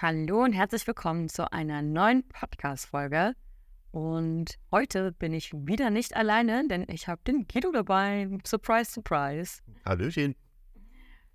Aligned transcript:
Hallo 0.00 0.44
und 0.44 0.52
herzlich 0.52 0.86
willkommen 0.86 1.28
zu 1.28 1.50
einer 1.50 1.82
neuen 1.82 2.22
Podcast-Folge. 2.28 3.34
Und 3.90 4.56
heute 4.70 5.10
bin 5.10 5.34
ich 5.34 5.52
wieder 5.52 5.90
nicht 5.90 6.14
alleine, 6.14 6.68
denn 6.68 6.86
ich 6.88 7.08
habe 7.08 7.20
den 7.26 7.48
Guido 7.48 7.72
dabei. 7.72 8.28
Surprise, 8.46 8.92
surprise. 8.92 9.60
Hallöchen. 9.84 10.36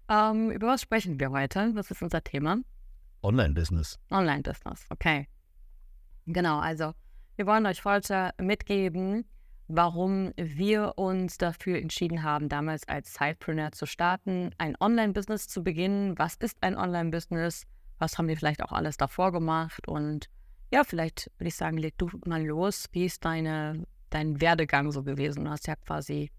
Ähm, 0.07 0.49
über 0.49 0.67
was 0.67 0.81
sprechen 0.81 1.19
wir 1.19 1.31
heute? 1.31 1.71
Was 1.73 1.91
ist 1.91 2.01
unser 2.01 2.23
Thema? 2.23 2.59
Online-Business. 3.21 3.99
Online-Business, 4.09 4.85
okay. 4.89 5.27
Genau, 6.25 6.59
also 6.59 6.93
wir 7.35 7.45
wollen 7.45 7.65
euch 7.65 7.83
heute 7.83 8.29
mitgeben, 8.39 9.25
warum 9.67 10.31
wir 10.37 10.93
uns 10.97 11.37
dafür 11.37 11.79
entschieden 11.79 12.23
haben, 12.23 12.47
damals 12.47 12.87
als 12.87 13.13
Sidepreneur 13.13 13.73
zu 13.73 13.85
starten, 13.85 14.51
ein 14.57 14.77
Online-Business 14.79 15.49
zu 15.49 15.65
beginnen. 15.65 16.17
Was 16.17 16.35
ist 16.35 16.63
ein 16.63 16.77
Online-Business? 16.77 17.65
Was 18.03 18.17
haben 18.17 18.27
wir 18.27 18.35
vielleicht 18.35 18.61
auch 18.61 18.73
alles 18.73 18.97
davor 18.97 19.31
gemacht? 19.31 19.87
Und 19.87 20.27
ja, 20.73 20.83
vielleicht 20.83 21.31
würde 21.37 21.47
ich 21.47 21.55
sagen, 21.55 21.77
leg 21.77 21.97
du 21.97 22.09
mal 22.25 22.43
los. 22.45 22.89
Wie 22.91 23.05
ist 23.05 23.23
deine, 23.23 23.85
dein 24.09 24.41
Werdegang 24.41 24.91
so 24.91 25.03
gewesen? 25.03 25.45
Du 25.45 25.51
hast 25.51 25.67
ja 25.67 25.77
quasi 25.77 26.29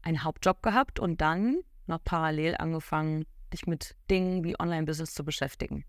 einen 0.00 0.24
Hauptjob 0.24 0.62
gehabt 0.62 0.98
und 0.98 1.20
dann 1.20 1.58
noch 1.86 2.02
parallel 2.02 2.56
angefangen, 2.56 3.26
dich 3.52 3.66
mit 3.66 3.96
Dingen 4.10 4.44
wie 4.44 4.58
Online-Business 4.58 5.12
zu 5.12 5.26
beschäftigen. 5.26 5.84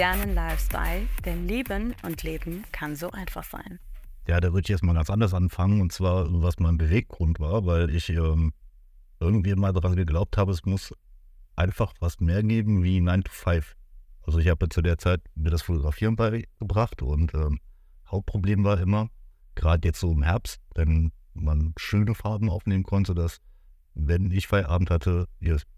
Modernen 0.00 0.34
Lifestyle, 0.34 1.06
denn 1.26 1.46
Leben 1.46 1.94
und 2.02 2.22
Leben 2.22 2.64
kann 2.72 2.96
so 2.96 3.10
einfach 3.10 3.44
sein. 3.44 3.78
Ja, 4.26 4.40
da 4.40 4.50
würde 4.54 4.62
ich 4.64 4.70
erstmal 4.70 4.94
ganz 4.94 5.10
anders 5.10 5.34
anfangen 5.34 5.82
und 5.82 5.92
zwar, 5.92 6.24
was 6.42 6.58
mein 6.58 6.78
Beweggrund 6.78 7.38
war, 7.38 7.66
weil 7.66 7.94
ich 7.94 8.08
ähm, 8.08 8.54
irgendwie 9.18 9.54
mal 9.56 9.74
daran 9.74 9.96
geglaubt 9.96 10.38
habe, 10.38 10.52
es 10.52 10.64
muss 10.64 10.94
einfach 11.54 11.92
was 12.00 12.18
mehr 12.18 12.42
geben 12.42 12.82
wie 12.82 12.98
9 12.98 13.24
to 13.24 13.30
5. 13.30 13.76
Also 14.22 14.38
ich 14.38 14.48
habe 14.48 14.70
zu 14.70 14.80
der 14.80 14.96
Zeit 14.96 15.20
mir 15.34 15.50
das 15.50 15.60
Fotografieren 15.60 16.16
beigebracht 16.16 17.02
und 17.02 17.34
ähm, 17.34 17.60
Hauptproblem 18.10 18.64
war 18.64 18.80
immer, 18.80 19.10
gerade 19.54 19.86
jetzt 19.86 20.00
so 20.00 20.12
im 20.12 20.22
Herbst, 20.22 20.62
wenn 20.74 21.12
man 21.34 21.74
schöne 21.76 22.14
Farben 22.14 22.48
aufnehmen 22.48 22.84
konnte, 22.84 23.12
dass 23.12 23.42
wenn 23.92 24.30
ich 24.30 24.46
Feierabend 24.46 24.88
hatte, 24.88 25.26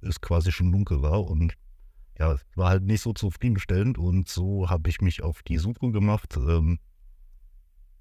es 0.00 0.20
quasi 0.20 0.52
schon 0.52 0.70
dunkel 0.70 1.02
war 1.02 1.24
und 1.24 1.54
ja, 2.18 2.36
war 2.54 2.68
halt 2.68 2.84
nicht 2.84 3.00
so 3.00 3.12
zufriedenstellend 3.12 3.98
und 3.98 4.28
so 4.28 4.68
habe 4.68 4.90
ich 4.90 5.00
mich 5.00 5.22
auf 5.22 5.42
die 5.42 5.58
Suche 5.58 5.90
gemacht, 5.90 6.36
ähm, 6.36 6.78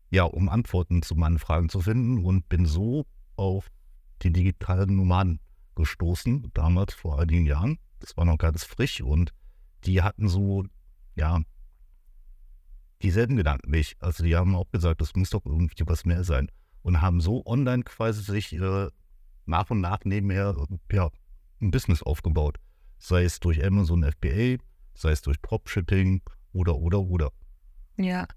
ja, 0.10 0.24
um 0.24 0.50
Antworten 0.50 1.02
zu 1.02 1.16
meinen 1.16 1.40
Fragen 1.40 1.70
zu 1.70 1.82
finden 1.82 2.24
und 2.24 2.50
bin 2.50 2.66
so 2.66 3.06
auf 3.36 3.72
die 4.22 4.32
digitalen 4.32 4.96
Nomaden 4.96 5.40
gestoßen, 5.76 6.52
damals 6.54 6.94
vor 6.94 7.20
einigen 7.20 7.46
Jahren. 7.46 7.80
Das 8.00 8.18
war 8.18 8.26
noch 8.26 8.38
ganz 8.38 8.64
frisch 8.64 9.02
und 9.02 9.34
die 9.86 10.02
hatten 10.02 10.28
so, 10.28 10.66
ja, 11.16 11.42
dieselben 13.02 13.38
Gedanken 13.38 13.74
ich. 13.74 13.96
Also 14.00 14.24
die 14.24 14.36
haben 14.36 14.56
auch 14.56 14.70
gesagt, 14.72 15.02
das 15.02 15.16
muss 15.16 15.30
doch 15.30 15.46
irgendwie 15.46 15.84
was 15.88 16.06
mehr 16.06 16.24
sein 16.24 16.52
und 16.82 17.02
haben 17.02 17.22
so 17.22 17.46
online 17.46 17.84
quasi 17.84 18.22
sich 18.22 18.54
äh, 18.54 18.90
nach 19.46 19.70
und 19.70 19.82
nach 19.82 20.00
nebenher 20.04 20.56
ja, 20.92 21.10
ein 21.62 21.72
Business 21.72 22.04
aufgebaut 22.04 22.60
sei 23.02 23.24
es 23.24 23.40
durch 23.40 23.64
Amazon 23.66 24.04
FBA, 24.04 24.58
sei 24.94 25.12
es 25.12 25.22
durch 25.22 25.38
Dropshipping 25.42 26.22
oder, 26.54 26.76
oder, 26.78 27.00
oder. 27.00 27.32
Ja. 27.98 28.28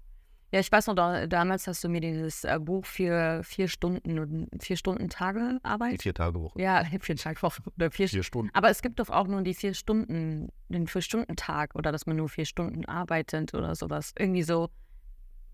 Ja, 0.51 0.59
ich 0.59 0.71
weiß 0.71 0.87
noch, 0.87 0.95
da, 0.95 1.27
damals 1.27 1.67
hast 1.67 1.83
du 1.83 1.89
mir 1.89 1.99
dieses 1.99 2.45
äh, 2.45 2.59
Buch 2.59 2.85
für 2.85 3.41
vier 3.43 3.67
Stunden, 3.67 4.47
vier 4.59 4.77
Stunden 4.77 5.09
Tage 5.09 5.59
Arbeit. 5.63 5.93
Die 5.93 5.97
vier 5.97 6.13
Tage 6.13 6.39
Woche. 6.39 6.61
Ja, 6.61 6.83
vier 7.01 7.17
Tage 7.17 7.41
Woche 7.41 7.61
oder 7.75 7.91
vier, 7.91 8.07
vier 8.07 8.23
Stunden. 8.23 8.51
Aber 8.53 8.69
es 8.69 8.81
gibt 8.81 8.99
doch 8.99 9.09
auch 9.09 9.27
nur 9.27 9.41
die 9.41 9.53
vier 9.53 9.73
Stunden, 9.73 10.49
den 10.69 10.87
vier 10.87 11.01
Stunden 11.01 11.35
Tag 11.35 11.75
oder 11.75 11.91
dass 11.91 12.05
man 12.05 12.15
nur 12.15 12.29
vier 12.29 12.45
Stunden 12.45 12.85
arbeitet 12.85 13.53
oder 13.53 13.75
sowas. 13.75 14.13
Irgendwie 14.17 14.43
so, 14.43 14.69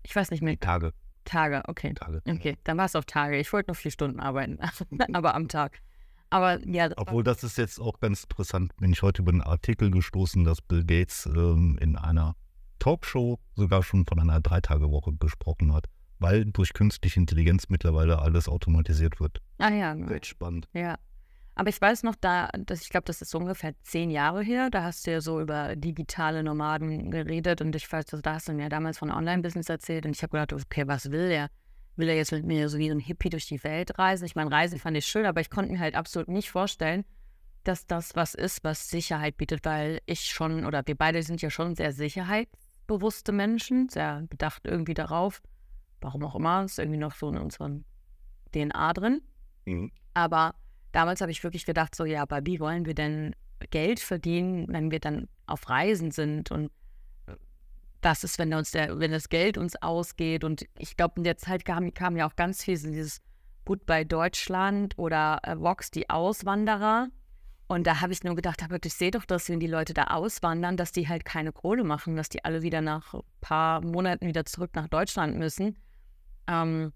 ich 0.04 0.14
weiß 0.14 0.30
nicht 0.30 0.42
mehr. 0.42 0.58
Tage. 0.60 0.92
Tage, 1.24 1.62
okay. 1.66 1.94
Tage. 1.94 2.22
Okay, 2.28 2.56
dann 2.64 2.78
war 2.78 2.84
es 2.84 2.94
auf 2.94 3.04
Tage. 3.04 3.38
Ich 3.38 3.52
wollte 3.52 3.70
nur 3.70 3.76
vier 3.76 3.90
Stunden 3.90 4.20
arbeiten, 4.20 4.58
aber 5.12 5.34
am 5.34 5.48
Tag. 5.48 5.80
Aber 6.32 6.66
ja. 6.66 6.88
Obwohl, 6.96 7.22
das 7.22 7.44
ist 7.44 7.58
jetzt 7.58 7.78
auch 7.78 8.00
ganz 8.00 8.22
interessant. 8.22 8.74
Bin 8.76 8.92
ich 8.92 9.02
heute 9.02 9.20
über 9.20 9.32
einen 9.32 9.42
Artikel 9.42 9.90
gestoßen, 9.90 10.44
dass 10.44 10.62
Bill 10.62 10.82
Gates 10.82 11.26
ähm, 11.26 11.78
in 11.78 11.96
einer 11.96 12.36
Talkshow 12.78 13.38
sogar 13.54 13.82
schon 13.82 14.06
von 14.06 14.18
einer 14.18 14.40
Dreitagewoche 14.40 15.12
gesprochen 15.12 15.74
hat, 15.74 15.84
weil 16.18 16.46
durch 16.46 16.72
künstliche 16.72 17.20
Intelligenz 17.20 17.68
mittlerweile 17.68 18.20
alles 18.20 18.48
automatisiert 18.48 19.20
wird. 19.20 19.40
Ah 19.58 19.70
ja. 19.70 19.92
Recht 19.92 20.24
spannend. 20.24 20.68
Ja. 20.72 20.98
Aber 21.54 21.68
ich 21.68 21.78
weiß 21.78 22.02
noch, 22.02 22.14
da, 22.18 22.48
dass 22.58 22.80
ich 22.80 22.88
glaube, 22.88 23.04
das 23.04 23.20
ist 23.20 23.30
so 23.30 23.38
ungefähr 23.38 23.74
zehn 23.82 24.10
Jahre 24.10 24.42
her. 24.42 24.70
Da 24.70 24.84
hast 24.84 25.06
du 25.06 25.10
ja 25.10 25.20
so 25.20 25.38
über 25.38 25.76
digitale 25.76 26.42
Nomaden 26.42 27.10
geredet 27.10 27.60
und 27.60 27.76
ich 27.76 27.92
weiß, 27.92 28.06
da 28.06 28.34
hast 28.34 28.48
du 28.48 28.54
mir 28.54 28.70
damals 28.70 28.98
von 28.98 29.10
Online-Business 29.10 29.68
erzählt 29.68 30.06
und 30.06 30.16
ich 30.16 30.22
habe 30.22 30.30
gedacht, 30.30 30.54
okay, 30.54 30.84
was 30.86 31.10
will 31.10 31.28
der? 31.28 31.50
Will 31.96 32.08
er 32.08 32.16
jetzt 32.16 32.32
mit 32.32 32.44
mir 32.44 32.68
so 32.68 32.78
wie 32.78 32.88
so 32.88 32.94
ein 32.94 33.00
Hippie 33.00 33.30
durch 33.30 33.46
die 33.46 33.62
Welt 33.64 33.98
reisen? 33.98 34.24
Ich 34.24 34.34
meine, 34.34 34.50
Reisen 34.50 34.78
fand 34.78 34.96
ich 34.96 35.06
schön, 35.06 35.26
aber 35.26 35.40
ich 35.40 35.50
konnte 35.50 35.72
mir 35.72 35.78
halt 35.78 35.94
absolut 35.94 36.28
nicht 36.28 36.50
vorstellen, 36.50 37.04
dass 37.64 37.86
das 37.86 38.16
was 38.16 38.34
ist, 38.34 38.64
was 38.64 38.88
Sicherheit 38.88 39.36
bietet, 39.36 39.64
weil 39.64 40.00
ich 40.06 40.24
schon, 40.24 40.64
oder 40.64 40.82
wir 40.86 40.96
beide 40.96 41.22
sind 41.22 41.42
ja 41.42 41.50
schon 41.50 41.76
sehr 41.76 41.92
sicherheitsbewusste 41.92 43.32
Menschen, 43.32 43.88
sehr 43.88 44.24
bedacht 44.28 44.62
irgendwie 44.64 44.94
darauf. 44.94 45.42
Warum 46.00 46.24
auch 46.24 46.34
immer, 46.34 46.64
ist 46.64 46.78
irgendwie 46.78 46.98
noch 46.98 47.14
so 47.14 47.28
in 47.28 47.38
unseren 47.38 47.84
DNA 48.52 48.92
drin. 48.94 49.22
Mhm. 49.66 49.92
Aber 50.14 50.54
damals 50.90 51.20
habe 51.20 51.30
ich 51.30 51.44
wirklich 51.44 51.64
gedacht, 51.64 51.94
so, 51.94 52.04
ja, 52.04 52.22
aber 52.22 52.44
wie 52.44 52.58
wollen 52.58 52.86
wir 52.86 52.94
denn 52.94 53.36
Geld 53.70 54.00
verdienen, 54.00 54.66
wenn 54.68 54.90
wir 54.90 54.98
dann 54.98 55.28
auf 55.46 55.68
Reisen 55.68 56.10
sind 56.10 56.50
und 56.50 56.70
das 58.02 58.24
ist, 58.24 58.38
wenn 58.38 58.52
uns 58.52 58.72
der, 58.72 58.98
wenn 58.98 59.12
das 59.12 59.28
Geld 59.28 59.56
uns 59.56 59.80
ausgeht. 59.80 60.44
Und 60.44 60.66
ich 60.78 60.96
glaube, 60.96 61.14
in 61.16 61.24
der 61.24 61.38
Zeit 61.38 61.64
kam, 61.64 61.94
kam 61.94 62.16
ja 62.16 62.28
auch 62.28 62.36
ganz 62.36 62.62
viel 62.62 62.78
dieses 62.78 63.20
Goodbye 63.64 64.04
Deutschland 64.04 64.98
oder 64.98 65.40
äh, 65.44 65.58
Vox, 65.58 65.90
die 65.90 66.10
Auswanderer. 66.10 67.08
Und 67.68 67.86
da 67.86 68.00
habe 68.00 68.12
ich 68.12 68.22
nur 68.22 68.34
gedacht, 68.34 68.62
aber 68.62 68.78
ich 68.84 68.92
sehe 68.92 69.12
doch, 69.12 69.24
dass 69.24 69.48
wenn 69.48 69.60
die 69.60 69.66
Leute 69.66 69.94
da 69.94 70.04
auswandern, 70.04 70.76
dass 70.76 70.92
die 70.92 71.08
halt 71.08 71.24
keine 71.24 71.52
Kohle 71.52 71.84
machen, 71.84 72.16
dass 72.16 72.28
die 72.28 72.44
alle 72.44 72.62
wieder 72.62 72.82
nach 72.82 73.14
ein 73.14 73.22
paar 73.40 73.80
Monaten 73.80 74.26
wieder 74.26 74.44
zurück 74.44 74.72
nach 74.74 74.88
Deutschland 74.88 75.38
müssen. 75.38 75.78
Ähm, 76.48 76.92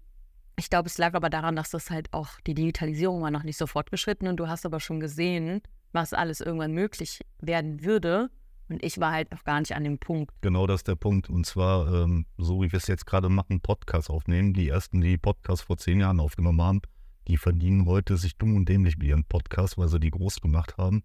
ich 0.59 0.69
glaube, 0.69 0.87
es 0.87 0.97
lag 0.97 1.13
aber 1.13 1.29
daran, 1.29 1.55
dass 1.55 1.69
das 1.69 1.89
halt 1.89 2.11
auch 2.13 2.39
die 2.45 2.53
Digitalisierung 2.53 3.21
war 3.21 3.31
noch 3.31 3.43
nicht 3.43 3.57
so 3.57 3.65
fortgeschritten 3.65 4.27
und 4.27 4.37
du 4.37 4.47
hast 4.47 4.65
aber 4.65 4.79
schon 4.79 4.99
gesehen, 4.99 5.61
was 5.93 6.13
alles 6.13 6.41
irgendwann 6.41 6.73
möglich 6.73 7.21
werden 7.39 7.83
würde. 7.83 8.29
Und 8.69 8.83
ich 8.83 8.99
war 8.99 9.13
halt 9.13 9.31
noch 9.31 9.43
gar 9.43 9.59
nicht 9.59 9.75
an 9.75 9.83
dem 9.83 9.97
Punkt. 9.97 10.33
Genau 10.41 10.67
das 10.67 10.81
ist 10.81 10.87
der 10.87 10.95
Punkt. 10.95 11.29
Und 11.29 11.45
zwar, 11.45 12.03
ähm, 12.03 12.25
so 12.37 12.61
wie 12.61 12.71
wir 12.71 12.77
es 12.77 12.87
jetzt 12.87 13.05
gerade 13.05 13.29
machen, 13.29 13.61
Podcast 13.61 14.09
aufnehmen. 14.09 14.53
Die 14.53 14.67
ersten, 14.67 15.01
die 15.01 15.17
Podcast 15.17 15.63
vor 15.63 15.77
zehn 15.77 15.99
Jahren 15.99 16.19
aufgenommen 16.19 16.61
haben, 16.61 16.81
die 17.27 17.37
verdienen 17.37 17.85
heute 17.85 18.17
sich 18.17 18.37
dumm 18.37 18.55
und 18.55 18.67
dämlich 18.67 18.97
mit 18.97 19.07
ihren 19.07 19.23
Podcast, 19.23 19.77
weil 19.77 19.87
sie 19.87 19.99
die 19.99 20.11
groß 20.11 20.41
gemacht 20.41 20.77
haben. 20.77 21.03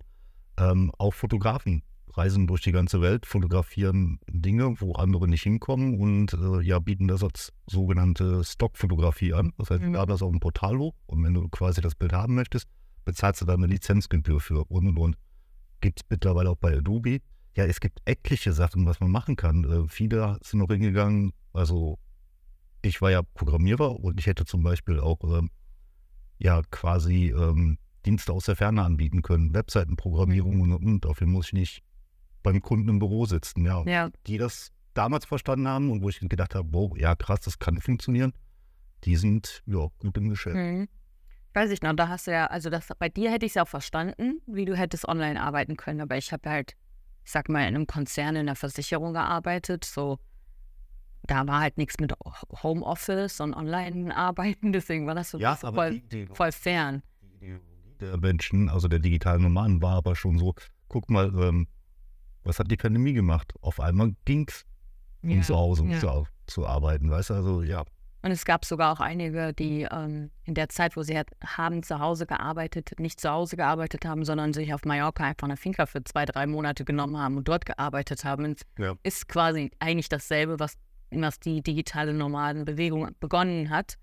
Ähm, 0.59 0.91
auch 0.99 1.15
Fotografen 1.15 1.83
reisen 2.15 2.47
durch 2.47 2.63
die 2.63 2.73
ganze 2.73 3.01
Welt, 3.01 3.27
fotografieren 3.27 4.19
Dinge, 4.29 4.81
wo 4.81 4.93
andere 4.93 5.29
nicht 5.29 5.43
hinkommen 5.43 5.99
und 5.99 6.35
äh, 6.35 6.61
ja, 6.61 6.79
bieten 6.79 7.09
das 7.09 7.23
als 7.23 7.53
sogenannte 7.67 8.45
Stockfotografie 8.45 9.33
an. 9.33 9.53
Das 9.59 9.71
heißt, 9.71 9.83
mhm. 9.83 9.93
wir 9.93 10.07
das 10.07 10.23
auf 10.23 10.31
dem 10.31 10.41
Portal 10.41 10.79
hoch 10.79 10.95
und 11.07 11.25
wenn 11.25 11.35
du 11.35 11.49
quasi 11.49 11.81
das 11.81 11.95
Bild 11.95 12.13
haben 12.13 12.35
möchtest, 12.35 12.69
bezahlst 13.05 13.41
du 13.41 13.47
da 13.47 13.55
eine 13.55 13.67
Lizenzgebühr 13.67 14.41
für 14.41 14.65
und 14.71 14.89
und 14.89 14.99
und. 14.99 15.17
Gibt 15.81 16.01
es 16.01 16.07
mittlerweile 16.11 16.51
auch 16.51 16.57
bei 16.57 16.77
Adobe 16.77 17.21
ja, 17.55 17.65
es 17.65 17.81
gibt 17.81 18.01
etliche 18.05 18.53
Sachen, 18.53 18.87
was 18.87 19.01
man 19.01 19.11
machen 19.11 19.37
kann. 19.37 19.65
Äh, 19.65 19.89
viele 19.89 20.39
sind 20.43 20.61
noch 20.61 20.69
hingegangen, 20.69 21.33
also 21.53 21.99
ich 22.83 23.01
war 23.01 23.11
ja 23.11 23.23
Programmierer 23.23 24.01
und 24.01 24.19
ich 24.19 24.27
hätte 24.27 24.45
zum 24.45 24.63
Beispiel 24.63 24.99
auch 24.99 25.19
ähm, 25.25 25.51
ja 26.39 26.63
quasi 26.71 27.31
ähm, 27.31 27.79
Dienste 28.05 28.33
aus 28.33 28.47
der 28.47 28.57
Ferne 28.57 28.83
anbieten 28.83 29.23
können, 29.23 29.55
Webseitenprogrammierung 29.55 30.57
mhm. 30.57 30.73
und, 30.73 30.85
und 30.85 31.05
dafür 31.05 31.27
muss 31.27 31.49
ich 31.49 31.53
nicht 31.53 31.83
beim 32.43 32.61
Kunden 32.61 32.89
im 32.89 32.99
Büro 32.99 33.27
sitzen. 33.27 33.65
Ja, 33.65 33.85
ja. 33.85 34.11
die 34.27 34.39
das 34.39 34.73
damals 34.95 35.25
verstanden 35.25 35.69
haben 35.69 35.91
und 35.91 36.03
wo 36.03 36.09
ich 36.09 36.19
gedacht 36.21 36.55
habe, 36.55 36.69
wow, 36.73 36.97
ja 36.97 37.15
krass, 37.15 37.41
das 37.41 37.59
kann 37.59 37.81
funktionieren, 37.81 38.33
die 39.05 39.17
sind 39.17 39.63
ja 39.67 39.87
gut 39.99 40.17
im 40.17 40.29
Geschäft. 40.29 40.57
Mhm. 40.57 40.89
Weiß 41.55 41.71
ich 41.71 41.83
noch, 41.83 41.95
da 41.95 42.09
hast 42.09 42.27
du 42.27 42.33
ja, 42.33 42.47
also 42.47 42.71
das, 42.71 42.89
bei 42.99 43.11
dir 43.11 43.31
hätte 43.31 43.45
ich 43.45 43.53
es 43.53 43.57
auch 43.59 43.69
verstanden, 43.69 44.41
wie 44.47 44.65
du 44.65 44.75
hättest 44.75 45.07
online 45.07 45.41
arbeiten 45.41 45.77
können, 45.77 46.01
aber 46.01 46.17
ich 46.17 46.33
habe 46.33 46.49
halt, 46.49 46.75
ich 47.25 47.31
sag 47.31 47.49
mal, 47.49 47.61
in 47.61 47.75
einem 47.75 47.87
Konzern 47.87 48.37
in 48.37 48.47
der 48.47 48.57
Versicherung 48.57 49.13
gearbeitet, 49.13 49.85
so 49.85 50.19
da 51.25 51.47
war 51.47 51.61
halt 51.61 51.79
nichts 51.79 51.99
mit 52.01 52.13
Homeoffice 52.63 53.41
und 53.41 53.55
Online-Arbeiten, 53.55 54.73
deswegen 54.73 55.07
war 55.07 55.15
das 55.15 55.31
so 55.31 55.39
Ja, 55.39 55.55
voll, 55.57 56.01
die, 56.01 56.27
die, 56.27 56.27
voll 56.27 56.53
fern. 56.53 57.03
die, 57.41 57.57
der 58.01 58.19
Menschen, 58.19 58.69
also 58.69 58.89
der 58.89 58.99
digitalen 58.99 59.43
Nomaden, 59.43 59.81
war 59.81 59.97
aber 59.97 60.17
schon 60.17 60.39
so, 60.39 60.55
guck 60.89 61.09
mal, 61.11 61.33
ähm, 61.39 61.69
was 62.43 62.59
hat 62.59 62.71
die 62.71 62.77
Pandemie 62.77 63.13
gemacht? 63.13 63.55
Auf 63.61 63.79
einmal 63.79 64.15
ging 64.25 64.47
es, 64.49 64.65
von 65.21 65.43
zu 65.43 65.57
Hause 65.57 65.87
ja. 65.87 66.01
zu, 66.01 66.27
zu 66.47 66.67
arbeiten, 66.67 67.09
weißt 67.09 67.31
du, 67.31 67.35
also 67.35 67.63
ja, 67.63 67.85
Und 68.23 68.31
es 68.31 68.45
gab 68.45 68.65
sogar 68.65 68.93
auch 68.93 69.01
einige, 69.01 69.53
die 69.53 69.87
ähm, 69.91 70.31
in 70.45 70.55
der 70.55 70.69
Zeit, 70.69 70.97
wo 70.97 71.03
sie 71.03 71.21
haben 71.45 71.83
zu 71.83 71.99
Hause 71.99 72.25
gearbeitet, 72.27 72.93
nicht 72.99 73.21
zu 73.21 73.29
Hause 73.29 73.57
gearbeitet 73.57 74.05
haben, 74.05 74.25
sondern 74.25 74.53
sich 74.53 74.73
auf 74.73 74.85
Mallorca 74.85 75.25
einfach 75.25 75.49
eine 75.49 75.57
Finca 75.57 75.87
für 75.87 76.05
zwei, 76.05 76.25
drei 76.25 76.47
Monate 76.47 76.85
genommen 76.85 77.19
haben 77.19 77.37
und 77.37 77.49
dort 77.49 77.67
gearbeitet 77.67 78.25
haben. 78.25 78.45
Und 78.45 78.63
Ja. 78.79 78.95
Ist 79.03 79.29
quasi 79.29 79.73
eigentlich 79.81 80.09
dasselbe, 80.09 80.61
was, 80.61 80.79
was 81.11 81.41
die 81.41 81.63
digitale 81.63 82.15
Nomadenbewegung 82.15 83.09
begonnen 83.19 83.71
hat 83.71 83.99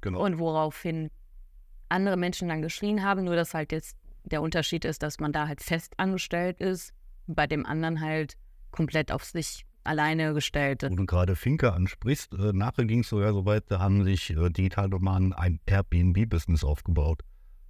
genau. 0.00 0.24
und 0.24 0.38
woraufhin 0.38 1.10
andere 1.90 2.16
Menschen 2.16 2.48
dann 2.48 2.62
geschrien 2.62 3.02
haben, 3.02 3.24
nur 3.24 3.36
dass 3.36 3.52
halt 3.52 3.72
jetzt 3.72 3.98
der 4.24 4.40
Unterschied 4.40 4.86
ist, 4.86 5.02
dass 5.02 5.20
man 5.20 5.32
da 5.32 5.46
halt 5.46 5.62
fest 5.62 5.92
angestellt 5.98 6.60
ist, 6.60 6.92
bei 7.26 7.46
dem 7.46 7.66
anderen 7.66 8.00
halt 8.00 8.36
komplett 8.70 9.12
auf 9.12 9.24
sich 9.24 9.66
alleine 9.88 10.34
gestellt. 10.34 10.84
Wo 10.88 10.94
du 10.94 11.06
gerade 11.06 11.34
Finca 11.34 11.70
ansprichst, 11.70 12.32
äh, 12.34 12.52
nachher 12.52 12.84
ging 12.84 13.00
es 13.00 13.08
sogar 13.08 13.32
so 13.32 13.44
weit, 13.46 13.70
da 13.70 13.80
haben 13.80 14.04
sich 14.04 14.30
äh, 14.30 14.50
Digitalnomaden 14.50 15.32
ein 15.32 15.60
Airbnb-Business 15.66 16.62
aufgebaut. 16.62 17.22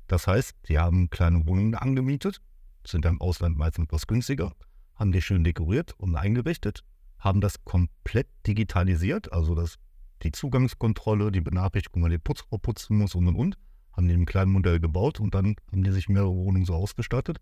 Das 0.09 0.27
heißt, 0.27 0.55
die 0.69 0.79
haben 0.79 1.11
kleine 1.11 1.47
Wohnungen 1.47 1.75
angemietet, 1.75 2.41
sind 2.87 3.05
im 3.05 3.21
Ausland 3.21 3.57
meistens 3.57 3.85
etwas 3.87 4.07
günstiger, 4.07 4.53
haben 4.95 5.13
die 5.13 5.23
schön 5.23 5.45
dekoriert 5.45 5.93
und 5.99 6.17
eingerichtet, 6.17 6.83
haben 7.19 7.41
das 7.41 7.65
komplett 7.65 8.29
digitalisiert, 8.47 9.33
also 9.33 9.55
das, 9.55 9.77
die 10.23 10.33
Zugangskontrolle, 10.33 11.31
die 11.31 11.41
Benachrichtigung, 11.41 12.05
wenn 12.05 12.11
die 12.11 12.19
Putzfrau 12.19 12.59
putzen 12.59 12.99
muss 12.99 13.15
und 13.15 13.27
und 13.29 13.37
und, 13.37 13.59
haben 13.93 14.09
die 14.09 14.15
im 14.15 14.27
kleinen 14.27 14.53
Modell 14.53 14.81
gebaut 14.81 15.21
und 15.21 15.35
dann 15.35 15.57
haben 15.73 15.83
die 15.83 15.91
sich 15.91 16.09
mehrere 16.09 16.35
Wohnungen 16.35 16.65
so 16.65 16.75
ausgestattet. 16.75 17.39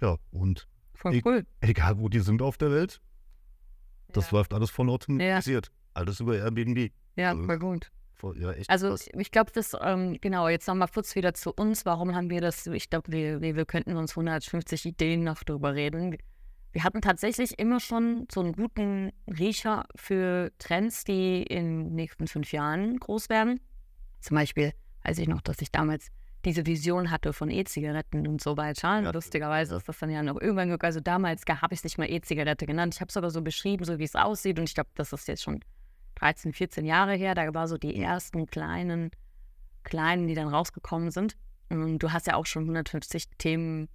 Ja, 0.00 0.16
und 0.30 0.66
Voll 0.94 1.14
Ich- 1.14 1.24
cool. 1.26 1.44
egal 1.60 1.98
wo 1.98 2.08
die 2.08 2.20
sind 2.20 2.40
auf 2.42 2.56
der 2.56 2.70
Welt, 2.70 3.00
das 4.16 4.30
läuft 4.32 4.52
alles 4.54 4.70
voll 4.70 4.88
automatisiert. 4.90 5.70
Alles 5.94 6.20
über 6.20 6.36
Airbnb. 6.36 6.90
ja, 7.16 7.30
also- 7.30 7.44
voll 7.44 7.58
gut. 7.58 7.90
Voll, 8.18 8.40
ja, 8.40 8.50
Also 8.68 8.88
krass. 8.88 9.10
ich 9.12 9.30
glaube, 9.30 9.50
das, 9.52 9.76
ähm, 9.78 10.16
genau, 10.22 10.48
jetzt 10.48 10.66
nochmal 10.66 10.88
kurz 10.88 11.14
wieder 11.16 11.34
zu 11.34 11.52
uns. 11.52 11.84
Warum 11.84 12.14
haben 12.14 12.30
wir 12.30 12.40
das? 12.40 12.66
Ich 12.66 12.88
glaube, 12.88 13.12
wir, 13.12 13.42
wir, 13.42 13.56
wir 13.56 13.66
könnten 13.66 13.94
uns 13.96 14.16
150 14.16 14.86
Ideen 14.86 15.22
noch 15.22 15.42
drüber 15.44 15.74
reden. 15.74 16.16
Wir 16.72 16.82
hatten 16.82 17.02
tatsächlich 17.02 17.58
immer 17.58 17.78
schon 17.78 18.26
so 18.32 18.40
einen 18.40 18.54
guten 18.54 19.12
Riecher 19.28 19.84
für 19.96 20.50
Trends, 20.58 21.04
die 21.04 21.42
in 21.42 21.84
den 21.88 21.94
nächsten 21.94 22.26
fünf 22.26 22.52
Jahren 22.52 22.98
groß 22.98 23.28
werden. 23.28 23.60
Zum 24.20 24.34
Beispiel 24.34 24.72
weiß 25.04 25.18
ich 25.18 25.28
noch, 25.28 25.42
dass 25.42 25.60
ich 25.60 25.70
damals 25.70 26.08
diese 26.46 26.64
Vision 26.64 27.10
hatte 27.10 27.32
von 27.32 27.50
E-Zigaretten 27.50 28.26
und 28.28 28.40
so 28.40 28.56
weiter. 28.56 29.02
Ja, 29.02 29.10
Lustigerweise 29.10 29.74
ist 29.74 29.88
das 29.88 29.98
dann 29.98 30.10
ja 30.10 30.22
noch 30.22 30.40
irgendwann. 30.40 30.80
Also 30.80 31.00
damals 31.00 31.42
habe 31.48 31.74
ich 31.74 31.80
es 31.80 31.84
nicht 31.84 31.98
mal 31.98 32.08
E-Zigarette 32.08 32.66
genannt. 32.66 32.94
Ich 32.94 33.00
habe 33.00 33.08
es 33.08 33.16
aber 33.16 33.30
so 33.30 33.42
beschrieben, 33.42 33.84
so 33.84 33.98
wie 33.98 34.04
es 34.04 34.14
aussieht. 34.14 34.56
Und 34.60 34.68
ich 34.68 34.74
glaube, 34.74 34.90
das 34.94 35.12
ist 35.12 35.26
jetzt 35.26 35.42
schon 35.42 35.60
13, 36.14 36.52
14 36.52 36.84
Jahre 36.84 37.14
her. 37.14 37.34
Da 37.34 37.52
war 37.52 37.66
so 37.66 37.76
die 37.76 37.96
ersten 37.96 38.46
kleinen, 38.46 39.10
kleinen, 39.82 40.28
die 40.28 40.34
dann 40.34 40.46
rausgekommen 40.46 41.10
sind. 41.10 41.36
Und 41.68 41.98
du 41.98 42.12
hast 42.12 42.28
ja 42.28 42.36
auch 42.36 42.46
schon 42.46 42.62
150 42.62 43.24
Themen 43.38 43.88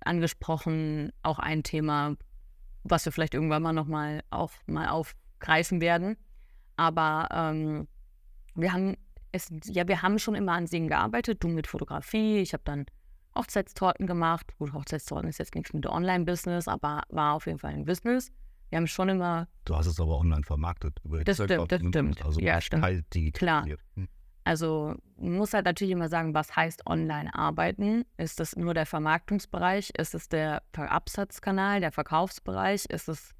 angesprochen. 0.00 1.12
Auch 1.22 1.38
ein 1.38 1.62
Thema, 1.62 2.14
was 2.82 3.06
wir 3.06 3.12
vielleicht 3.12 3.32
irgendwann 3.32 3.62
mal 3.62 3.72
nochmal 3.72 4.20
auch 4.28 4.52
mal 4.66 4.90
aufgreifen 4.90 5.80
werden. 5.80 6.18
Aber 6.76 7.28
ähm, 7.32 7.88
wir 8.54 8.74
haben 8.74 8.98
es, 9.32 9.48
ja, 9.64 9.86
wir 9.86 10.02
haben 10.02 10.18
schon 10.18 10.34
immer 10.34 10.52
an 10.52 10.66
Singen 10.66 10.88
gearbeitet, 10.88 11.42
du 11.42 11.48
mit 11.48 11.66
Fotografie. 11.66 12.38
Ich 12.38 12.52
habe 12.52 12.62
dann 12.64 12.86
Hochzeitstorten 13.36 14.06
gemacht. 14.06 14.46
Gut, 14.58 14.72
Hochzeitstorten 14.72 15.28
ist 15.28 15.38
jetzt 15.38 15.54
nichts 15.54 15.72
mit 15.72 15.84
der 15.84 15.92
Online-Business, 15.92 16.68
aber 16.68 17.02
war 17.08 17.34
auf 17.34 17.46
jeden 17.46 17.58
Fall 17.58 17.72
ein 17.72 17.84
Business. 17.84 18.32
Wir 18.70 18.76
haben 18.76 18.86
schon 18.86 19.08
immer 19.08 19.48
Du 19.64 19.76
hast 19.76 19.86
es 19.86 20.00
aber 20.00 20.18
online 20.18 20.42
vermarktet. 20.44 20.98
Über 21.04 21.22
Das 21.24 21.38
Instagram 21.38 21.66
stimmt, 21.66 21.82
das 21.82 21.88
stimmt. 21.88 22.24
Also 22.24 22.40
Ja, 22.40 22.60
stimmt. 22.60 22.82
teil 22.82 23.02
digitalisiert. 23.12 23.80
Hm. 23.94 24.08
Also 24.44 24.94
man 25.16 25.32
muss 25.34 25.52
halt 25.52 25.66
natürlich 25.66 25.92
immer 25.92 26.08
sagen, 26.08 26.34
was 26.34 26.56
heißt 26.56 26.86
online 26.86 27.34
arbeiten? 27.34 28.04
Ist 28.16 28.40
das 28.40 28.56
nur 28.56 28.74
der 28.74 28.86
Vermarktungsbereich? 28.86 29.90
Ist 29.98 30.14
es 30.14 30.28
der 30.28 30.62
Absatzkanal, 30.74 31.80
der 31.80 31.92
Verkaufsbereich? 31.92 32.86
Ist 32.86 33.08
es 33.08 33.34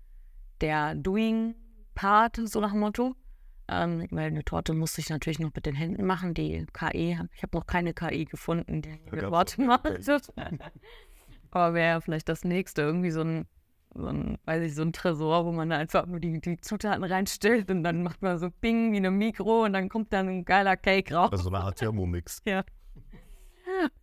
der 0.60 0.94
Doing-Part, 0.94 2.40
so 2.44 2.60
nach 2.60 2.72
dem 2.72 2.80
Motto? 2.80 3.14
Ähm, 3.72 4.06
weil 4.10 4.26
eine 4.26 4.44
Torte 4.44 4.74
muss 4.74 4.98
ich 4.98 5.10
natürlich 5.10 5.38
noch 5.38 5.54
mit 5.54 5.64
den 5.64 5.76
Händen 5.76 6.04
machen. 6.04 6.34
Die 6.34 6.66
KI, 6.72 7.16
ich 7.34 7.42
habe 7.42 7.56
noch 7.56 7.66
keine 7.66 7.94
KI 7.94 8.24
gefunden, 8.24 8.82
die 8.82 8.98
Worte 9.30 9.62
noch 9.62 9.68
macht. 9.84 9.86
Aber 11.52 11.74
wäre 11.74 12.00
vielleicht 12.00 12.28
das 12.28 12.42
nächste, 12.44 12.82
irgendwie 12.82 13.10
so 13.12 13.20
ein, 13.22 13.46
so 13.94 14.06
ein, 14.08 14.38
weiß 14.44 14.62
ich, 14.64 14.74
so 14.74 14.82
ein 14.82 14.92
Tresor, 14.92 15.44
wo 15.44 15.52
man 15.52 15.70
da 15.70 15.76
einfach 15.78 16.06
nur 16.06 16.18
die, 16.20 16.40
die 16.40 16.60
Zutaten 16.60 17.04
reinstellt 17.04 17.70
und 17.70 17.82
dann 17.84 18.02
macht 18.02 18.22
man 18.22 18.38
so 18.38 18.50
Bing 18.60 18.92
wie 18.92 18.96
eine 18.98 19.10
Mikro 19.10 19.64
und 19.64 19.72
dann 19.72 19.88
kommt 19.88 20.12
dann 20.12 20.28
ein 20.28 20.44
geiler 20.44 20.76
Cake 20.76 21.14
raus. 21.14 21.30
Also 21.32 21.48
eine 21.48 21.58
Art 21.60 21.76
Thermomix. 21.78 22.42
Ja. 22.44 22.64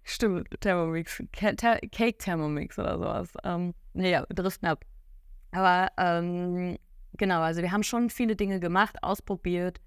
Stimmt, 0.04 0.50
Thermomix. 0.62 1.22
Ca- 1.34 1.54
Ther- 1.54 1.80
Cake 1.92 2.18
Thermomix 2.18 2.80
oder 2.80 2.98
sowas. 2.98 3.34
Ähm, 3.44 3.74
naja, 3.94 4.26
driften 4.30 4.68
ab. 4.70 4.86
Aber 5.52 5.90
ähm, 5.98 6.78
genau, 7.14 7.42
also 7.42 7.62
wir 7.62 7.72
haben 7.72 7.84
schon 7.84 8.10
viele 8.10 8.36
Dinge 8.36 8.60
gemacht, 8.60 9.02
ausprobiert. 9.04 9.80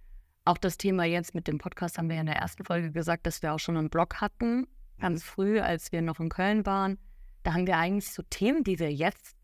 Auch 0.44 0.58
das 0.58 0.78
Thema 0.78 1.05
jetzt 1.05 1.34
mit 1.34 1.46
dem 1.49 1.58
Podcast 1.58 1.99
haben 1.99 2.08
wir 2.08 2.17
ja 2.17 2.20
in 2.20 2.26
der 2.26 2.37
ersten 2.37 2.64
Folge 2.64 2.90
gesagt, 2.90 3.26
dass 3.26 3.43
wir 3.43 3.52
auch 3.55 3.58
schon 3.58 3.76
einen 3.76 3.90
Blog 3.90 4.20
hatten, 4.20 4.67
ganz 4.99 5.22
früh, 5.22 5.61
als 5.61 5.93
wir 5.93 6.02
noch 6.02 6.19
in 6.20 6.28
Köln 6.28 6.64
waren. 6.67 6.99
Da 7.43 7.55
haben 7.55 7.67
wir 7.67 7.76
eigentlich 7.76 8.11
so 8.11 8.22
Themen, 8.28 8.64
die 8.64 8.78
wir 8.78 8.93
jetzt 8.93 9.37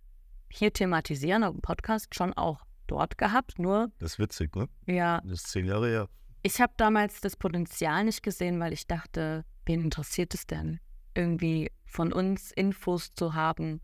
hier 0.49 0.73
thematisieren 0.73 1.45
auf 1.45 1.53
dem 1.53 1.61
Podcast, 1.63 2.15
schon 2.15 2.33
auch 2.35 2.65
dort 2.87 3.19
gehabt. 3.19 3.59
Nur, 3.59 3.91
Das 3.99 4.13
ist 4.13 4.19
witzig, 4.19 4.55
ne? 4.57 4.69
ja, 4.87 5.21
Das 5.23 5.41
ist 5.43 5.49
zehn 5.49 5.67
Jahre 5.67 5.89
her. 5.89 6.09
ich 6.43 6.61
habe 6.61 6.73
damals 6.77 7.21
das 7.21 7.37
Potenzial 7.37 8.05
nicht 8.05 8.23
gesehen, 8.23 8.59
weil 8.61 8.73
ich 8.73 8.87
dachte, 8.87 9.45
wen 9.67 9.83
interessiert 9.83 10.33
es 10.35 10.47
denn, 10.47 10.79
irgendwie 11.15 11.71
von 11.85 12.13
uns 12.13 12.53
Infos 12.53 13.13
zu 13.13 13.35
haben, 13.35 13.81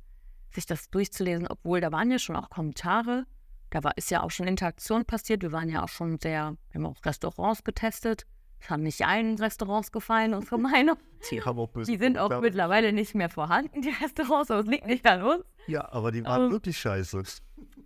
sich 0.51 0.67
das 0.67 0.89
durchzulesen, 0.91 1.47
obwohl 1.49 1.81
da 1.81 1.91
waren 1.93 2.11
ja 2.11 2.19
schon 2.19 2.37
auch 2.37 2.51
Kommentare, 2.51 3.25
da 3.73 3.83
war, 3.83 3.97
ist 3.97 4.11
ja 4.11 4.23
auch 4.23 4.31
schon 4.31 4.47
Interaktion 4.47 5.05
passiert, 5.05 5.43
wir 5.43 5.53
waren 5.53 5.69
ja 5.69 5.83
auch 5.83 5.89
schon 5.89 6.19
sehr, 6.19 6.57
wir 6.71 6.75
haben 6.75 6.87
auch 6.87 7.05
Restaurants 7.05 7.65
getestet, 7.65 8.27
es 8.61 8.71
haben 8.71 8.83
nicht 8.83 9.05
allen 9.05 9.37
Restaurants 9.37 9.91
gefallen, 9.91 10.35
unsere 10.35 10.59
Meinung. 10.71 10.97
Die 11.31 11.43
haben 11.43 11.59
auch 11.59 11.69
böse 11.69 11.91
Die 11.91 11.99
sind 11.99 12.19
auch 12.19 12.41
mittlerweile 12.41 12.93
nicht 12.93 13.15
mehr 13.15 13.29
vorhanden, 13.29 13.83
die 13.83 13.91
Restaurants, 13.91 14.51
aber 14.51 14.61
es 14.61 14.67
liegt 14.67 14.87
nicht 14.87 15.05
an 15.07 15.23
uns. 15.23 15.45
Ja, 15.67 15.91
aber 15.93 16.13
die 16.13 16.25
waren 16.25 16.45
Ähm, 16.45 16.51
wirklich 16.51 16.79
scheiße. 16.79 17.23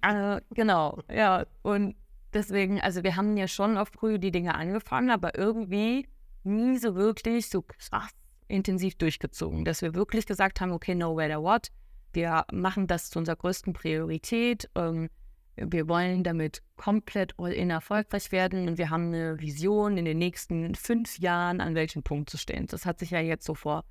Äh, 0.02 0.40
genau, 0.50 0.98
ja. 1.10 1.46
Und 1.62 1.94
deswegen, 2.34 2.80
also 2.80 3.02
wir 3.04 3.16
haben 3.16 3.36
ja 3.36 3.48
schon 3.48 3.78
auf 3.78 3.88
früh 3.88 4.18
die 4.18 4.32
Dinge 4.32 4.54
angefangen, 4.54 5.10
aber 5.10 5.38
irgendwie 5.38 6.08
nie 6.42 6.78
so 6.78 6.94
wirklich 6.94 7.48
so 7.48 7.62
krass 7.62 8.10
intensiv 8.48 8.96
durchgezogen, 8.96 9.64
dass 9.64 9.82
wir 9.82 9.94
wirklich 9.94 10.26
gesagt 10.26 10.60
haben, 10.60 10.72
okay, 10.72 10.94
no 10.94 11.14
matter 11.14 11.42
what, 11.42 11.68
wir 12.12 12.44
machen 12.52 12.86
das 12.86 13.10
zu 13.10 13.18
unserer 13.18 13.36
größten 13.36 13.72
Priorität. 13.72 14.68
Ähm, 14.74 15.08
wir 15.56 15.88
wollen 15.88 16.22
damit 16.24 16.62
komplett 16.76 17.34
all-in 17.38 17.70
erfolgreich 17.70 18.30
werden 18.32 18.68
und 18.68 18.78
wir 18.78 18.90
haben 18.90 19.06
eine 19.06 19.40
Vision 19.40 19.96
in 19.96 20.04
den 20.04 20.18
nächsten 20.18 20.74
fünf 20.74 21.18
Jahren, 21.18 21.60
an 21.60 21.74
welchem 21.74 22.02
Punkt 22.02 22.30
zu 22.30 22.36
stehen. 22.38 22.66
Das 22.66 22.84
hat 22.86 22.98
sich 22.98 23.10
ja 23.10 23.20
jetzt 23.20 23.44
so 23.46 23.54
vor 23.54 23.84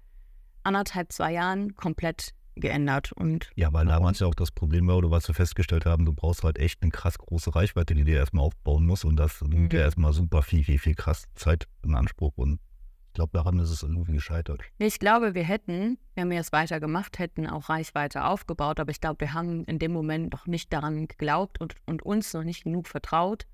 anderthalb, 0.63 1.11
zwei 1.11 1.33
Jahren 1.33 1.75
komplett 1.75 2.33
geändert 2.55 3.11
und 3.11 3.49
Ja, 3.55 3.73
weil 3.73 3.85
damals 3.85 4.19
ja 4.19 4.27
auch 4.27 4.35
das 4.35 4.49
Problem 4.51 4.87
war, 4.87 4.95
oder 4.97 5.11
was 5.11 5.27
wir 5.27 5.35
festgestellt 5.35 5.85
haben, 5.85 6.05
du 6.05 6.13
brauchst 6.13 6.43
halt 6.43 6.57
echt 6.57 6.81
eine 6.81 6.91
krass 6.91 7.17
große 7.17 7.53
Reichweite, 7.53 7.93
die 7.93 8.01
du 8.01 8.11
dir 8.11 8.17
erstmal 8.17 8.45
aufbauen 8.45 8.85
musst. 8.85 9.03
Und 9.03 9.17
das 9.17 9.41
nimmt 9.41 9.73
Mhm. 9.73 9.77
ja 9.77 9.83
erstmal 9.83 10.13
super 10.13 10.41
viel, 10.41 10.63
viel, 10.63 10.79
viel 10.79 10.95
krass 10.95 11.25
Zeit 11.35 11.67
in 11.83 11.95
Anspruch. 11.95 12.31
Und 12.37 12.59
glaube, 13.15 13.31
daran 13.33 13.57
ist 13.59 13.71
es 13.71 13.81
irgendwie 13.81 14.13
gescheitert. 14.13 14.61
Ich 14.77 14.99
glaube, 14.99 15.33
wir 15.33 15.43
hätten, 15.43 15.97
wenn 16.13 16.29
wir 16.29 16.39
es 16.39 16.51
weiter 16.51 16.79
gemacht 16.79 17.17
hätten, 17.17 17.47
auch 17.47 17.69
Reichweite 17.69 18.25
aufgebaut. 18.25 18.79
Aber 18.79 18.91
ich 18.91 19.01
glaube, 19.01 19.21
wir 19.21 19.33
haben 19.33 19.65
in 19.65 19.79
dem 19.79 19.91
Moment 19.91 20.31
noch 20.31 20.45
nicht 20.45 20.71
daran 20.71 21.07
geglaubt 21.07 21.59
und, 21.59 21.75
und 21.87 22.03
uns 22.03 22.33
noch 22.33 22.43
nicht 22.43 22.65
genug 22.65 22.87
vertraut, 22.87 23.47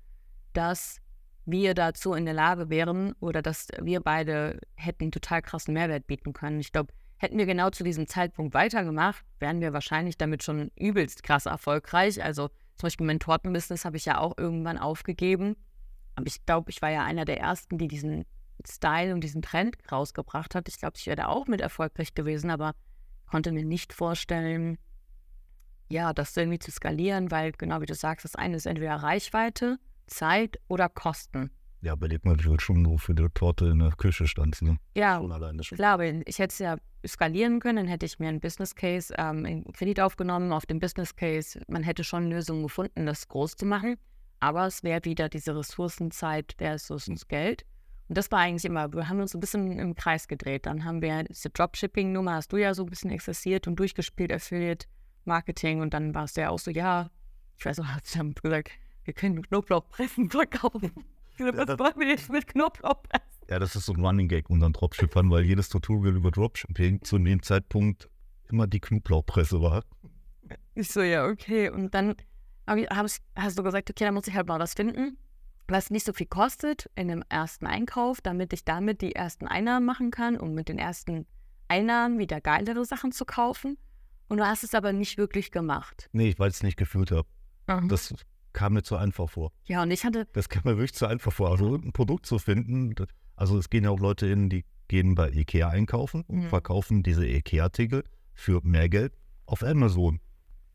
dass 0.52 0.98
wir 1.44 1.74
dazu 1.74 2.12
in 2.12 2.24
der 2.24 2.34
Lage 2.34 2.68
wären 2.68 3.14
oder 3.20 3.42
dass 3.42 3.68
wir 3.80 4.00
beide 4.00 4.60
hätten 4.74 5.10
total 5.10 5.42
krassen 5.42 5.74
Mehrwert 5.74 6.06
bieten 6.06 6.32
können. 6.32 6.60
Ich 6.60 6.72
glaube, 6.72 6.92
hätten 7.16 7.38
wir 7.38 7.46
genau 7.46 7.70
zu 7.70 7.84
diesem 7.84 8.06
Zeitpunkt 8.06 8.54
weitergemacht, 8.54 9.24
wären 9.38 9.60
wir 9.60 9.72
wahrscheinlich 9.72 10.18
damit 10.18 10.42
schon 10.42 10.70
übelst 10.76 11.22
krass 11.22 11.46
erfolgreich. 11.46 12.22
Also 12.22 12.48
zum 12.48 12.86
Beispiel 12.86 13.06
mein 13.06 13.20
Tortenbusiness 13.20 13.84
habe 13.84 13.96
ich 13.96 14.04
ja 14.04 14.18
auch 14.18 14.36
irgendwann 14.36 14.78
aufgegeben. 14.78 15.56
Aber 16.14 16.26
ich 16.26 16.44
glaube, 16.44 16.70
ich 16.70 16.82
war 16.82 16.90
ja 16.90 17.04
einer 17.04 17.24
der 17.24 17.40
Ersten, 17.40 17.78
die 17.78 17.88
diesen 17.88 18.24
Style 18.68 19.14
und 19.14 19.22
diesen 19.22 19.42
Trend 19.42 19.76
rausgebracht 19.90 20.54
hat. 20.54 20.68
Ich 20.68 20.78
glaube, 20.78 20.94
ich 20.96 21.06
wäre 21.06 21.16
da 21.16 21.26
auch 21.26 21.46
mit 21.46 21.60
erfolgreich 21.60 22.14
gewesen, 22.14 22.50
aber 22.50 22.74
konnte 23.26 23.52
mir 23.52 23.64
nicht 23.64 23.92
vorstellen, 23.92 24.78
ja, 25.88 26.12
das 26.12 26.36
irgendwie 26.36 26.58
zu 26.58 26.70
skalieren, 26.70 27.30
weil 27.30 27.52
genau 27.52 27.80
wie 27.80 27.86
du 27.86 27.94
sagst, 27.94 28.24
das 28.24 28.34
eine 28.34 28.56
ist 28.56 28.66
entweder 28.66 28.96
Reichweite, 28.96 29.78
Zeit 30.06 30.58
oder 30.68 30.88
Kosten. 30.88 31.50
Ja, 31.82 31.94
überleg 31.94 32.24
mal, 32.24 32.38
wie 32.38 32.44
viel 32.44 32.60
schon 32.60 32.82
nur 32.82 32.98
für 32.98 33.14
die 33.14 33.26
Torte 33.34 33.66
in 33.66 33.80
der 33.80 33.90
Küche 33.90 34.28
stand. 34.28 34.62
Ne? 34.62 34.78
Ja, 34.94 35.20
klar, 35.60 35.94
aber 35.94 36.04
ich 36.04 36.38
hätte 36.38 36.52
es 36.52 36.58
ja 36.58 36.76
skalieren 37.04 37.58
können, 37.58 37.76
dann 37.76 37.88
hätte 37.88 38.06
ich 38.06 38.20
mir 38.20 38.28
einen 38.28 38.40
Business 38.40 38.74
Case, 38.76 39.12
ähm, 39.18 39.44
einen 39.44 39.72
Kredit 39.72 40.00
aufgenommen 40.00 40.52
auf 40.52 40.64
dem 40.64 40.78
Business 40.78 41.16
Case. 41.16 41.60
Man 41.66 41.82
hätte 41.82 42.04
schon 42.04 42.30
Lösungen 42.30 42.62
gefunden, 42.62 43.06
das 43.06 43.26
groß 43.26 43.56
zu 43.56 43.66
machen. 43.66 43.96
Aber 44.38 44.66
es 44.66 44.82
wäre 44.82 45.04
wieder 45.04 45.28
diese 45.28 45.56
Ressourcenzeit 45.56 46.54
versus 46.56 47.08
Geld. 47.28 47.64
Und 48.08 48.18
das 48.18 48.30
war 48.30 48.40
eigentlich 48.40 48.64
immer, 48.64 48.92
wir 48.92 49.08
haben 49.08 49.20
uns 49.20 49.34
ein 49.34 49.40
bisschen 49.40 49.78
im 49.78 49.94
Kreis 49.94 50.28
gedreht. 50.28 50.66
Dann 50.66 50.84
haben 50.84 51.00
wir 51.02 51.24
diese 51.24 51.50
Dropshipping-Nummer, 51.50 52.34
hast 52.34 52.52
du 52.52 52.56
ja 52.58 52.74
so 52.74 52.82
ein 52.82 52.90
bisschen 52.90 53.10
exerziert 53.10 53.66
und 53.66 53.76
durchgespielt, 53.76 54.32
Affiliate 54.32 54.86
Marketing. 55.24 55.80
Und 55.80 55.94
dann 55.94 56.14
war 56.14 56.24
es 56.24 56.34
ja 56.36 56.50
auch 56.50 56.58
so, 56.58 56.70
ja, 56.70 57.10
ich 57.58 57.64
weiß 57.64 57.80
auch, 57.80 57.86
sie 58.02 58.18
haben 58.18 58.34
gesagt, 58.34 58.70
wir 59.04 59.14
können 59.14 59.42
Knoblauchpressen 59.42 60.30
verkaufen. 60.30 60.92
Was 61.38 61.66
das- 61.66 61.78
wollen 61.78 61.94
wir 61.98 62.08
jetzt 62.08 62.30
mit 62.30 62.46
Knoblauchpressen? 62.46 63.26
Ja, 63.48 63.58
das 63.58 63.74
ist 63.76 63.86
so 63.86 63.92
ein 63.94 64.04
Running 64.04 64.28
Gag 64.28 64.48
unter 64.50 64.68
den 64.68 64.72
Dropshippern, 64.72 65.30
weil 65.30 65.44
jedes 65.44 65.68
Tutorial 65.68 66.14
über 66.16 66.30
Dropshipping 66.30 67.02
zu 67.02 67.18
dem 67.18 67.42
Zeitpunkt 67.42 68.08
immer 68.50 68.66
die 68.66 68.80
Knoblauchpresse 68.80 69.60
war. 69.60 69.82
Ich 70.74 70.88
so, 70.90 71.02
ja, 71.02 71.26
okay. 71.26 71.68
Und 71.70 71.92
dann 71.94 72.14
hab 72.66 72.76
ich, 72.78 72.88
hab 72.88 73.06
ich, 73.06 73.16
hast 73.36 73.58
du 73.58 73.62
gesagt, 73.62 73.90
okay, 73.90 74.04
dann 74.04 74.14
muss 74.14 74.26
ich 74.28 74.34
halt 74.34 74.46
mal 74.46 74.60
was 74.60 74.74
finden, 74.74 75.16
was 75.72 75.90
nicht 75.90 76.06
so 76.06 76.12
viel 76.12 76.26
kostet 76.26 76.90
in 76.94 77.08
dem 77.08 77.24
ersten 77.28 77.66
Einkauf, 77.66 78.20
damit 78.20 78.52
ich 78.52 78.64
damit 78.64 79.00
die 79.00 79.14
ersten 79.14 79.46
Einnahmen 79.46 79.84
machen 79.86 80.10
kann, 80.10 80.36
um 80.38 80.54
mit 80.54 80.68
den 80.68 80.78
ersten 80.78 81.26
Einnahmen 81.68 82.18
wieder 82.18 82.40
geilere 82.40 82.84
Sachen 82.84 83.12
zu 83.12 83.24
kaufen. 83.24 83.78
Und 84.28 84.38
du 84.38 84.46
hast 84.46 84.64
es 84.64 84.74
aber 84.74 84.92
nicht 84.92 85.18
wirklich 85.18 85.50
gemacht. 85.50 86.08
Nee, 86.12 86.34
weil 86.38 86.50
ich 86.50 86.56
es 86.56 86.62
nicht 86.62 86.76
gefühlt 86.76 87.10
habe. 87.10 87.28
Mhm. 87.68 87.88
Das 87.88 88.14
kam 88.52 88.74
mir 88.74 88.82
zu 88.82 88.96
einfach 88.96 89.28
vor. 89.30 89.52
ja, 89.64 89.82
und 89.82 89.90
ich 89.90 90.04
hatte, 90.04 90.26
Das 90.32 90.48
kam 90.48 90.62
mir 90.64 90.76
wirklich 90.76 90.94
zu 90.94 91.06
einfach 91.06 91.32
vor. 91.32 91.50
Also 91.50 91.74
ein 91.76 91.92
Produkt 91.92 92.26
zu 92.26 92.38
finden, 92.38 92.94
also 93.36 93.58
es 93.58 93.70
gehen 93.70 93.84
ja 93.84 93.90
auch 93.90 94.00
Leute 94.00 94.26
hin, 94.26 94.48
die 94.50 94.64
gehen 94.88 95.14
bei 95.14 95.30
Ikea 95.30 95.68
einkaufen 95.68 96.22
und 96.28 96.44
Mhm. 96.44 96.48
verkaufen 96.48 97.02
diese 97.02 97.26
Ikea-Artikel 97.26 98.04
für 98.34 98.60
mehr 98.62 98.88
Geld 98.90 99.14
auf 99.46 99.62
Amazon. 99.62 100.20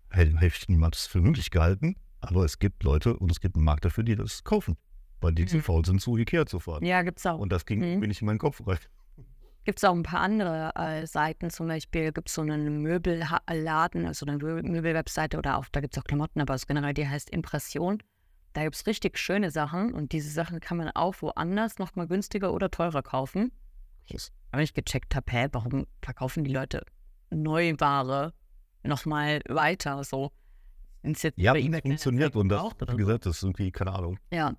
Hätte 0.10 0.38
hätte 0.38 0.56
ich 0.60 0.70
niemals 0.70 1.06
für 1.06 1.22
möglich 1.22 1.52
gehalten, 1.52 1.96
aber 2.20 2.46
es 2.46 2.58
gibt 2.60 2.84
Leute 2.84 3.16
und 3.18 3.30
es 3.32 3.40
gibt 3.40 3.56
einen 3.56 3.66
Markt 3.66 3.86
dafür, 3.86 4.04
die 4.04 4.16
das 4.16 4.44
kaufen, 4.44 4.76
weil 5.22 5.34
die 5.34 5.44
Mhm. 5.44 5.62
faul 5.62 5.86
sind, 5.86 6.02
zu 6.02 6.18
Ikea 6.18 6.46
zu 6.46 6.60
fahren. 6.60 6.84
ja, 6.86 7.02
gibt 7.02 7.20
es 7.20 7.26
auch. 7.26 7.40
Und 7.40 7.52
das 7.52 7.66
ging 7.66 7.80
Mhm. 7.80 8.00
mir 8.00 8.08
nicht 8.08 8.22
in 8.22 8.26
meinen 8.28 8.40
Kopf 8.40 8.66
rein. 8.66 8.78
Gibt 9.64 9.80
es 9.80 9.84
auch 9.84 9.94
ein 9.94 10.04
paar 10.04 10.22
andere 10.22 10.72
äh, 10.76 11.06
Seiten, 11.06 11.50
zum 11.50 11.68
Beispiel 11.68 12.14
gibt 12.14 12.30
es 12.30 12.36
so 12.36 12.42
einen 12.42 12.82
Möbelladen, 12.82 14.06
also 14.06 14.26
eine 14.26 14.38
Mö- 14.38 14.64
Möbelwebseite 14.66 15.38
oder 15.38 15.58
auch, 15.58 15.66
da 15.72 15.82
gibt 15.82 15.96
es 15.98 16.02
auch 16.02 16.06
Klamotten, 16.06 16.40
aber 16.40 16.54
es 16.54 16.68
generell, 16.68 16.94
die 16.94 17.08
heißt 17.08 17.30
Impression. 17.32 18.02
Da 18.54 18.64
gibt 18.64 18.76
es 18.76 18.88
richtig 18.88 19.18
schöne 19.20 19.52
Sachen 19.52 19.94
und 19.94 20.14
diese 20.14 20.30
Sachen 20.30 20.62
kann 20.62 20.78
man 20.78 20.90
auch 20.92 21.16
woanders 21.22 21.80
nochmal 21.80 22.08
günstiger 22.08 22.54
oder 22.54 22.72
teurer 22.72 23.04
kaufen. 23.04 23.52
Aber 24.52 24.62
ich 24.62 24.74
gecheckt 24.74 25.14
habe, 25.16 25.30
hä, 25.32 25.48
warum 25.52 25.86
verkaufen 26.02 26.46
die 26.46 26.54
Leute 26.54 26.84
Neuware 27.30 28.34
nochmal 28.84 29.42
weiter 29.50 30.02
so? 30.06 30.32
Jetzt 31.08 31.38
Ja, 31.38 31.54
das 31.54 31.82
funktioniert 31.82 32.36
und 32.36 32.50
das, 32.50 32.64
wie 32.92 32.98
gesagt, 32.98 33.26
das 33.26 33.38
ist 33.38 33.44
irgendwie, 33.44 33.72
keine 33.72 33.94
Ahnung. 33.94 34.20
Ja, 34.32 34.56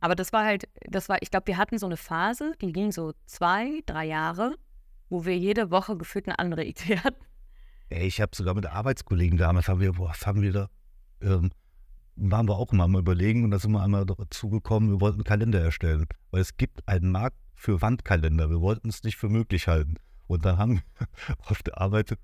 aber 0.00 0.14
das 0.14 0.32
war 0.32 0.44
halt, 0.44 0.68
das 0.88 1.08
war, 1.08 1.22
ich 1.22 1.30
glaube, 1.30 1.46
wir 1.46 1.56
hatten 1.56 1.78
so 1.78 1.86
eine 1.86 1.96
Phase, 1.96 2.52
die 2.60 2.72
ging 2.72 2.92
so 2.92 3.12
zwei, 3.26 3.80
drei 3.86 4.06
Jahre, 4.06 4.56
wo 5.08 5.24
wir 5.24 5.36
jede 5.36 5.70
Woche 5.70 5.96
gefühlt 5.96 6.26
eine 6.26 6.38
andere 6.38 6.64
Idee 6.66 6.98
hatten. 6.98 7.24
Ey, 7.88 8.06
ich 8.06 8.20
habe 8.20 8.34
sogar 8.34 8.54
mit 8.54 8.66
Arbeitskollegen 8.66 9.36
damals, 9.36 9.68
haben 9.68 9.80
wir, 9.80 9.92
boah, 9.92 10.10
was 10.10 10.26
haben 10.26 10.42
wir 10.42 10.52
da, 10.52 10.70
ähm, 11.22 11.50
waren 12.16 12.48
wir 12.48 12.56
auch 12.56 12.70
mal 12.72 12.84
am 12.84 12.96
überlegen 12.96 13.44
und 13.44 13.50
da 13.50 13.58
sind 13.58 13.72
wir 13.72 13.82
einmal 13.82 14.06
dazu 14.06 14.48
gekommen, 14.48 14.90
wir 14.90 15.00
wollten 15.00 15.18
einen 15.18 15.24
Kalender 15.24 15.60
erstellen. 15.60 16.06
Weil 16.30 16.42
es 16.42 16.56
gibt 16.56 16.86
einen 16.86 17.10
Markt 17.10 17.36
für 17.54 17.82
Wandkalender. 17.82 18.50
Wir 18.50 18.60
wollten 18.60 18.88
es 18.88 19.02
nicht 19.02 19.16
für 19.16 19.28
möglich 19.28 19.68
halten. 19.68 19.96
Und 20.26 20.44
dann 20.44 20.58
haben 20.58 20.74
wir 20.76 21.06
auf 21.50 21.62
der 21.62 21.80
Arbeit, 21.80 22.16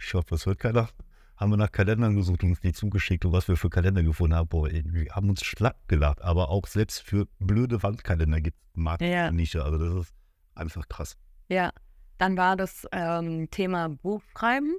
ich 0.00 0.14
hoffe, 0.14 0.26
das 0.30 0.46
hört 0.46 0.58
keiner, 0.58 0.88
haben 1.36 1.50
wir 1.50 1.56
nach 1.56 1.72
Kalendern 1.72 2.14
gesucht 2.14 2.42
und 2.42 2.50
uns 2.50 2.60
die 2.60 2.72
zugeschickt 2.72 3.24
und 3.24 3.32
was 3.32 3.48
wir 3.48 3.56
für 3.56 3.70
Kalender 3.70 4.02
gefunden 4.02 4.36
haben. 4.36 4.48
Boah, 4.48 4.68
wir 4.70 5.14
haben 5.14 5.28
uns 5.28 5.44
schlapp 5.44 5.88
gelacht. 5.88 6.22
Aber 6.22 6.50
auch 6.50 6.66
selbst 6.66 7.02
für 7.02 7.26
blöde 7.38 7.82
Wandkalender 7.82 8.40
gibt 8.40 8.58
es 8.58 8.76
einen 8.76 8.84
Markt 8.84 9.02
Ja. 9.02 9.26
Also 9.64 9.78
das 9.78 10.06
ist 10.06 10.14
einfach 10.54 10.88
krass. 10.88 11.16
Ja, 11.48 11.72
dann 12.18 12.36
war 12.36 12.56
das 12.56 12.86
ähm, 12.92 13.50
Thema 13.50 13.88
Buchschreiben 13.88 14.76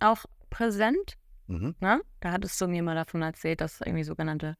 auch 0.00 0.24
präsent. 0.50 1.14
Mhm. 1.46 1.74
Ne? 1.80 2.00
Da 2.20 2.32
hattest 2.32 2.60
du 2.60 2.66
mir 2.66 2.82
mal 2.82 2.94
davon 2.94 3.22
erzählt, 3.22 3.60
dass 3.60 3.74
es 3.74 3.80
irgendwie 3.82 4.04
sogenannte 4.04 4.56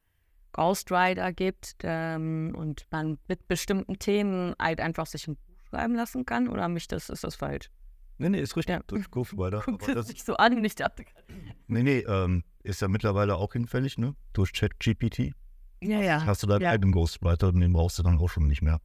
Ghostwriter 0.53 1.31
gibt 1.33 1.75
ähm, 1.83 2.53
und 2.55 2.85
man 2.91 3.17
mit 3.27 3.47
bestimmten 3.47 3.97
Themen 3.99 4.53
halt 4.59 4.81
einfach 4.81 5.05
sich 5.05 5.27
ein 5.27 5.35
Buch 5.35 5.59
schreiben 5.69 5.95
lassen 5.95 6.25
kann. 6.25 6.47
Oder 6.47 6.67
mich 6.67 6.87
das, 6.87 7.09
ist 7.09 7.23
das 7.23 7.35
falsch? 7.35 7.69
Nee, 8.17 8.29
nee, 8.29 8.39
ist 8.39 8.55
richtig. 8.55 8.75
Ja. 8.75 9.01
Guck 9.09 9.37
weiter. 9.37 9.61
Guckt 9.65 9.87
das, 9.87 10.07
sich 10.07 10.23
so 10.23 10.35
an 10.37 10.63
ich 10.63 10.75
dachte, 10.75 11.03
Nee, 11.67 11.83
nee, 11.83 11.99
ähm, 11.99 12.43
ist 12.63 12.81
ja 12.81 12.87
mittlerweile 12.87 13.35
auch 13.35 13.53
hinfällig, 13.53 13.97
ne? 13.97 14.15
Durch 14.33 14.53
ChatGPT. 14.53 15.33
ja, 15.81 15.99
ja, 16.01 16.25
Hast 16.25 16.43
du 16.43 16.47
da 16.47 16.59
Ja. 16.59 16.71
einen 16.71 16.91
Ghostwriter 16.91 17.47
und 17.49 17.59
den 17.59 17.73
brauchst 17.73 17.97
du 17.99 18.03
dann 18.03 18.19
auch 18.19 18.29
schon 18.29 18.47
nicht 18.47 18.61
mehr. 18.61 18.79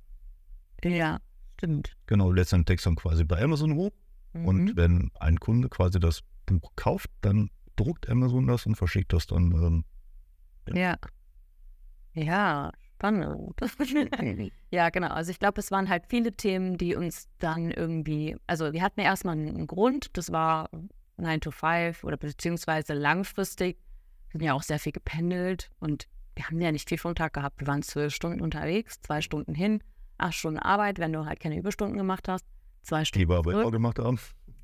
ja, 0.85 1.19
stimmt. 1.59 1.97
Genau, 2.07 2.27
du 2.29 2.33
lädst 2.33 2.53
deinen 2.53 2.65
Text 2.65 2.87
dann 2.87 2.97
quasi 2.97 3.25
bei 3.25 3.43
Amazon 3.43 3.75
hoch 3.75 3.93
Mhm. 4.33 4.45
und 4.47 4.77
wenn 4.77 5.11
ein 5.21 5.39
Kunde 5.41 5.69
quasi 5.69 5.99
das 6.01 6.21
Buch 6.47 6.73
kauft, 6.77 7.11
dann 7.23 7.51
druckt 7.77 8.09
Amazon 8.09 8.47
das 8.47 8.65
und 8.67 8.75
verschickt 8.77 9.13
das 9.13 9.27
dann. 9.27 9.53
Ähm, 9.53 10.75
Ja. 10.75 10.97
Ja, 12.15 12.73
spannend. 12.97 14.53
ja, 14.71 14.91
genau. 14.91 15.09
Also 15.09 15.31
ich 15.31 15.39
glaube, 15.39 15.61
es 15.61 15.71
waren 15.71 15.89
halt 15.89 16.05
viele 16.09 16.33
Themen, 16.33 16.79
die 16.79 16.95
uns 16.95 17.29
dann 17.39 17.71
irgendwie, 17.71 18.37
also 18.47 18.73
wir 18.73 18.83
hatten 18.83 19.01
ja 19.01 19.07
erstmal 19.07 19.37
einen 19.37 19.67
Grund, 19.67 20.17
das 20.17 20.33
war 20.33 20.69
9 21.19 21.41
to 21.41 21.51
5 21.51 22.05
oder 22.05 22.17
beziehungsweise 22.17 22.95
langfristig. 22.95 23.79
Wir 24.31 24.41
sind 24.41 24.47
ja 24.47 24.55
auch 24.55 24.63
sehr 24.63 24.79
viel 24.79 24.93
gependelt 24.93 25.71
und 25.79 26.09
wir 26.35 26.47
haben 26.47 26.61
ja 26.61 26.73
nicht 26.73 26.89
viel 26.89 26.99
vom 26.99 27.15
Tag 27.15 27.33
gehabt. 27.33 27.61
Wir 27.61 27.67
waren 27.67 27.83
zwölf 27.83 28.15
Stunden 28.15 28.41
unterwegs, 28.41 29.01
zwei 29.01 29.21
Stunden 29.21 29.55
hin, 29.55 29.83
acht 30.19 30.35
Stunden 30.35 30.59
Arbeit, 30.59 30.99
wenn 30.99 31.13
du 31.13 31.25
halt 31.25 31.41
keine 31.41 31.57
Überstunden 31.57 31.97
gemacht 31.97 32.29
hast, 32.29 32.45
zwei 32.83 33.01
die 33.01 33.07
Stunden 33.07 33.29
wir 33.29 33.39
aber 33.39 33.53
immer 33.53 33.71
gemacht 33.71 33.99
haben. 33.99 34.19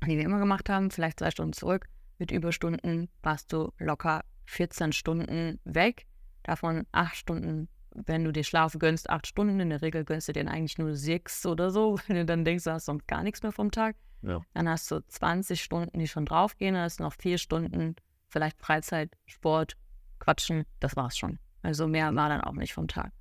die 0.05 0.17
wir 0.17 0.23
immer 0.23 0.39
gemacht 0.39 0.69
haben, 0.69 0.91
vielleicht 0.91 1.19
zwei 1.19 1.31
Stunden 1.31 1.53
zurück. 1.53 1.87
Mit 2.19 2.31
Überstunden 2.31 3.09
warst 3.23 3.51
du 3.51 3.71
locker 3.79 4.23
14 4.45 4.93
Stunden 4.93 5.59
weg. 5.63 6.05
Davon 6.43 6.85
acht 6.91 7.15
Stunden, 7.15 7.69
wenn 7.93 8.23
du 8.23 8.31
dir 8.31 8.43
Schlaf 8.43 8.77
gönnst, 8.79 9.09
acht 9.09 9.27
Stunden. 9.27 9.59
In 9.59 9.69
der 9.69 9.81
Regel 9.81 10.03
gönnst 10.03 10.27
du 10.27 10.33
dir 10.33 10.47
eigentlich 10.47 10.77
nur 10.77 10.95
sechs 10.95 11.45
oder 11.45 11.71
so, 11.71 11.99
wenn 12.07 12.17
du 12.17 12.25
dann 12.25 12.45
denkst, 12.45 12.63
du 12.63 12.71
hast 12.71 12.85
sonst 12.85 13.07
gar 13.07 13.23
nichts 13.23 13.43
mehr 13.43 13.51
vom 13.51 13.71
Tag. 13.71 13.95
Ja. 14.21 14.41
Dann 14.53 14.69
hast 14.69 14.89
du 14.89 15.01
20 15.05 15.61
Stunden, 15.61 15.99
die 15.99 16.07
schon 16.07 16.25
draufgehen. 16.25 16.75
Dann 16.75 16.83
hast 16.83 16.99
du 16.99 17.03
noch 17.03 17.13
vier 17.13 17.37
Stunden, 17.37 17.95
vielleicht 18.29 18.59
Freizeit, 18.59 19.11
Sport, 19.25 19.75
Quatschen. 20.19 20.65
Das 20.79 20.95
war's 20.95 21.17
schon. 21.17 21.39
Also 21.61 21.87
mehr 21.87 22.13
war 22.15 22.29
dann 22.29 22.41
auch 22.41 22.53
nicht 22.53 22.73
vom 22.73 22.87
Tag. 22.87 23.11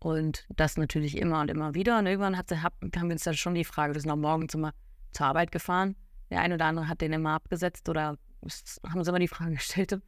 Und 0.00 0.46
das 0.54 0.76
natürlich 0.76 1.16
immer 1.16 1.40
und 1.40 1.50
immer 1.50 1.74
wieder. 1.74 1.98
Und 1.98 2.06
irgendwann 2.06 2.36
hat, 2.36 2.50
hab, 2.50 2.74
haben 2.82 3.08
wir 3.08 3.12
uns 3.12 3.24
dann 3.24 3.34
schon 3.34 3.54
die 3.54 3.64
Frage, 3.64 3.94
wir 3.94 4.00
sind 4.00 4.10
am 4.10 4.20
Morgen 4.20 4.46
immer 4.52 4.72
zur 5.12 5.26
Arbeit 5.26 5.50
gefahren. 5.50 5.96
Der 6.30 6.40
eine 6.40 6.54
oder 6.54 6.66
andere 6.66 6.88
hat 6.88 7.00
den 7.00 7.12
immer 7.12 7.34
abgesetzt 7.34 7.88
oder 7.88 8.02
haben 8.06 8.18
uns 8.42 9.08
immer 9.08 9.18
die 9.18 9.28
Frage 9.28 9.52
gestellt, 9.54 10.00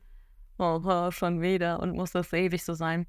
oh, 0.58 1.10
schon 1.10 1.40
wieder 1.40 1.80
und 1.80 1.96
muss 1.96 2.12
das 2.12 2.32
ewig 2.32 2.64
so 2.64 2.74
sein? 2.74 3.06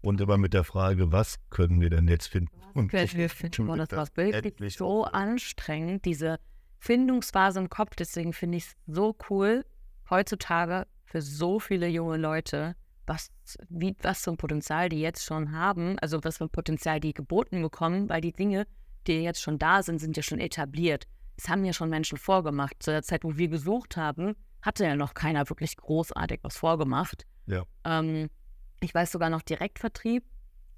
Und 0.00 0.20
immer 0.20 0.38
mit 0.38 0.54
der 0.54 0.64
Frage, 0.64 1.10
was 1.12 1.38
können 1.50 1.80
wir 1.80 1.90
denn 1.90 2.06
jetzt 2.08 2.28
finden? 2.28 2.50
Und 2.74 2.88
Können 2.88 3.10
wir 3.14 3.28
finden, 3.28 3.66
boah, 3.66 3.76
das 3.76 3.90
war 3.90 4.08
wirklich 4.16 4.76
so 4.76 5.04
anstrengend, 5.04 6.04
diese 6.04 6.38
Findungsphase 6.78 7.58
im 7.58 7.68
Kopf. 7.68 7.96
Deswegen 7.96 8.32
finde 8.32 8.58
ich 8.58 8.66
es 8.66 8.76
so 8.86 9.16
cool, 9.28 9.64
heutzutage 10.08 10.86
für 11.04 11.20
so 11.20 11.58
viele 11.58 11.88
junge 11.88 12.16
Leute, 12.16 12.76
was, 13.06 13.30
wie, 13.68 13.96
was 14.02 14.22
für 14.22 14.30
ein 14.30 14.36
Potenzial 14.36 14.88
die 14.88 15.00
jetzt 15.00 15.24
schon 15.24 15.52
haben, 15.52 15.98
also 15.98 16.22
was 16.22 16.38
für 16.38 16.44
ein 16.44 16.50
Potenzial 16.50 17.00
die 17.00 17.14
geboten 17.14 17.62
bekommen, 17.62 18.08
weil 18.08 18.20
die 18.20 18.32
Dinge, 18.32 18.66
die 19.06 19.22
jetzt 19.22 19.40
schon 19.40 19.58
da 19.58 19.82
sind, 19.82 19.98
sind 19.98 20.16
ja 20.16 20.22
schon 20.22 20.38
etabliert. 20.38 21.06
Es 21.36 21.48
haben 21.48 21.64
ja 21.64 21.72
schon 21.72 21.88
Menschen 21.88 22.18
vorgemacht. 22.18 22.76
Zu 22.80 22.90
der 22.90 23.02
Zeit, 23.02 23.24
wo 23.24 23.36
wir 23.36 23.48
gesucht 23.48 23.96
haben, 23.96 24.34
hatte 24.60 24.84
ja 24.84 24.96
noch 24.96 25.14
keiner 25.14 25.48
wirklich 25.48 25.76
großartig 25.76 26.40
was 26.42 26.56
vorgemacht. 26.56 27.24
Ja. 27.46 27.62
Ähm, 27.84 28.28
ich 28.80 28.94
weiß 28.94 29.12
sogar 29.12 29.30
noch 29.30 29.42
Direktvertrieb. 29.42 30.24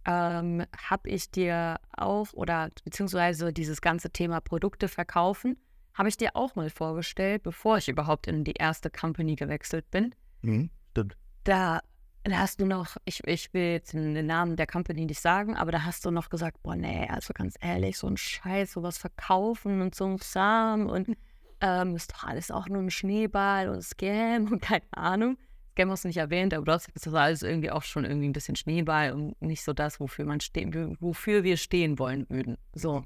Ähm, 0.06 0.64
habe 0.88 1.10
ich 1.10 1.30
dir 1.30 1.78
auch 1.94 2.32
oder 2.32 2.70
beziehungsweise 2.84 3.52
dieses 3.52 3.82
ganze 3.82 4.10
Thema 4.10 4.40
Produkte 4.40 4.88
verkaufen, 4.88 5.58
habe 5.92 6.08
ich 6.08 6.16
dir 6.16 6.30
auch 6.34 6.54
mal 6.54 6.70
vorgestellt, 6.70 7.42
bevor 7.42 7.76
ich 7.76 7.88
überhaupt 7.88 8.26
in 8.26 8.42
die 8.42 8.54
erste 8.54 8.88
Company 8.88 9.36
gewechselt 9.36 9.90
bin. 9.90 10.14
Mhm, 10.40 10.70
stimmt. 10.92 11.16
Da 11.44 11.80
da 12.24 12.38
hast 12.38 12.60
du 12.60 12.66
noch, 12.66 12.96
ich, 13.04 13.26
ich 13.26 13.52
will 13.54 13.72
jetzt 13.72 13.94
den 13.94 14.26
Namen 14.26 14.56
der 14.56 14.66
Company 14.66 15.06
nicht 15.06 15.20
sagen, 15.20 15.56
aber 15.56 15.72
da 15.72 15.84
hast 15.84 16.04
du 16.04 16.10
noch 16.10 16.28
gesagt, 16.28 16.62
boah, 16.62 16.76
nee, 16.76 17.08
also 17.08 17.32
ganz 17.32 17.54
ehrlich, 17.60 17.96
so 17.96 18.08
ein 18.08 18.16
Scheiß, 18.16 18.72
sowas 18.72 18.98
verkaufen 18.98 19.80
und 19.80 19.94
so 19.94 20.04
ein 20.04 20.18
Kram 20.18 20.86
und 20.86 21.16
ähm, 21.62 21.96
ist 21.96 22.12
doch 22.12 22.24
alles 22.24 22.50
auch 22.50 22.68
nur 22.68 22.82
ein 22.82 22.90
Schneeball 22.90 23.68
und 23.68 23.82
Scam 23.82 24.52
und 24.52 24.60
keine 24.60 24.84
Ahnung. 24.92 25.38
Scam 25.72 25.90
hast 25.90 26.04
du 26.04 26.08
nicht 26.08 26.16
erwähnt, 26.16 26.52
aber 26.52 26.64
trotzdem 26.64 26.92
ist 26.94 27.06
das 27.06 27.14
alles 27.14 27.42
irgendwie 27.42 27.70
auch 27.70 27.82
schon 27.82 28.04
irgendwie 28.04 28.28
ein 28.28 28.32
bisschen 28.32 28.56
Schneeball 28.56 29.12
und 29.12 29.40
nicht 29.40 29.62
so 29.62 29.72
das, 29.72 30.00
wofür 30.00 30.24
man 30.24 30.40
stehen, 30.40 30.96
wofür 31.00 31.44
wir 31.44 31.56
stehen 31.56 31.98
wollen 31.98 32.26
würden. 32.28 32.56
So. 32.74 33.04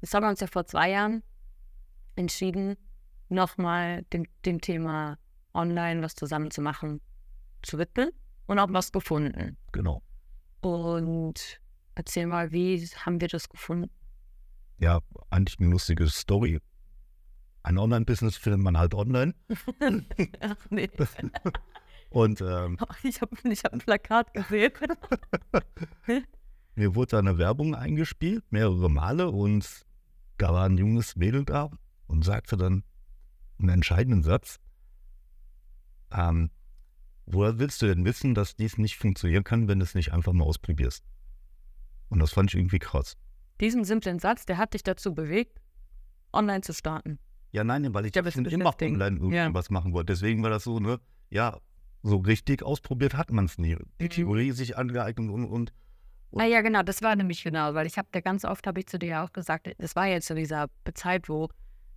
Jetzt 0.00 0.14
haben 0.14 0.22
wir 0.24 0.30
uns 0.30 0.40
ja 0.40 0.46
vor 0.46 0.66
zwei 0.66 0.90
Jahren 0.90 1.22
entschieden, 2.16 2.76
nochmal 3.28 4.02
dem, 4.12 4.26
dem 4.44 4.60
Thema 4.60 5.18
online 5.54 6.02
was 6.02 6.14
zusammen 6.14 6.50
zu 6.50 6.62
machen, 6.62 7.00
zu 7.62 7.78
widmen 7.78 8.10
und 8.46 8.58
auch 8.58 8.68
was 8.70 8.92
gefunden. 8.92 9.56
Genau. 9.72 10.02
Und 10.60 11.60
erzähl 11.94 12.26
mal, 12.26 12.52
wie 12.52 12.78
haben 13.04 13.20
wir 13.20 13.28
das 13.28 13.48
gefunden? 13.48 13.90
Ja, 14.78 15.00
eigentlich 15.30 15.58
eine 15.58 15.70
lustige 15.70 16.08
Story. 16.08 16.60
Ein 17.64 17.78
Online-Business 17.78 18.36
findet 18.36 18.60
man 18.60 18.78
halt 18.78 18.94
online. 18.94 19.34
Ach 20.40 20.56
nee. 20.70 20.88
Und 22.10 22.40
ähm, 22.40 22.78
ich 23.02 23.20
habe 23.20 23.36
ich 23.44 23.64
hab 23.64 23.72
ein 23.72 23.80
Plakat 23.80 24.32
gesehen. 24.32 24.72
mir 26.74 26.94
wurde 26.94 27.18
eine 27.18 27.38
Werbung 27.38 27.74
eingespielt, 27.74 28.44
mehrere 28.50 28.90
Male, 28.90 29.30
und 29.30 29.86
da 30.38 30.52
war 30.52 30.64
ein 30.66 30.78
junges 30.78 31.16
Mädel 31.16 31.44
da 31.44 31.70
und 32.06 32.24
sagte 32.24 32.56
dann 32.56 32.84
einen 33.58 33.70
entscheidenden 33.70 34.22
Satz. 34.22 34.60
Ähm, 36.12 36.50
woher 37.26 37.58
willst 37.58 37.82
du 37.82 37.86
denn 37.86 38.04
wissen, 38.04 38.34
dass 38.34 38.56
dies 38.56 38.78
nicht 38.78 38.96
funktionieren 38.96 39.44
kann, 39.44 39.68
wenn 39.68 39.80
du 39.80 39.84
es 39.84 39.94
nicht 39.94 40.12
einfach 40.12 40.32
mal 40.32 40.44
ausprobierst? 40.44 41.04
Und 42.08 42.20
das 42.20 42.32
fand 42.32 42.50
ich 42.50 42.58
irgendwie 42.58 42.78
krass. 42.78 43.16
Diesen 43.60 43.84
simplen 43.84 44.18
Satz, 44.18 44.46
der 44.46 44.56
hat 44.56 44.72
dich 44.72 44.82
dazu 44.82 45.14
bewegt, 45.14 45.60
online 46.32 46.62
zu 46.62 46.72
starten. 46.72 47.18
Ja, 47.50 47.64
nein, 47.64 47.92
weil 47.92 48.06
ich 48.06 48.14
Ja, 48.14 48.22
ist 48.22 48.36
immer 48.36 48.74
online 48.80 49.18
irgendwas 49.18 49.70
machen 49.70 49.92
wollte. 49.92 50.12
Deswegen 50.12 50.42
war 50.42 50.50
das 50.50 50.64
so, 50.64 50.78
ne, 50.80 51.00
ja, 51.30 51.58
so 52.08 52.16
richtig 52.18 52.62
ausprobiert 52.62 53.14
hat 53.14 53.30
man 53.30 53.44
es 53.46 53.58
nie. 53.58 53.76
Die 54.00 54.04
Mhm. 54.04 54.08
Theorie 54.10 54.50
sich 54.52 54.76
angeeignet 54.76 55.30
und, 55.30 55.44
und 55.46 55.72
Ah 56.36 56.44
ja, 56.44 56.60
genau, 56.60 56.82
das 56.82 57.00
war 57.00 57.16
nämlich 57.16 57.42
genau, 57.42 57.72
weil 57.74 57.86
ich 57.86 57.96
habe 57.96 58.08
dir 58.14 58.20
ganz 58.20 58.44
oft, 58.44 58.66
habe 58.66 58.80
ich 58.80 58.86
zu 58.86 58.98
dir 58.98 59.08
ja 59.08 59.24
auch 59.24 59.32
gesagt, 59.32 59.70
das 59.78 59.96
war 59.96 60.06
jetzt 60.06 60.28
in 60.30 60.36
dieser 60.36 60.68
Zeit, 60.94 61.28
wo 61.30 61.48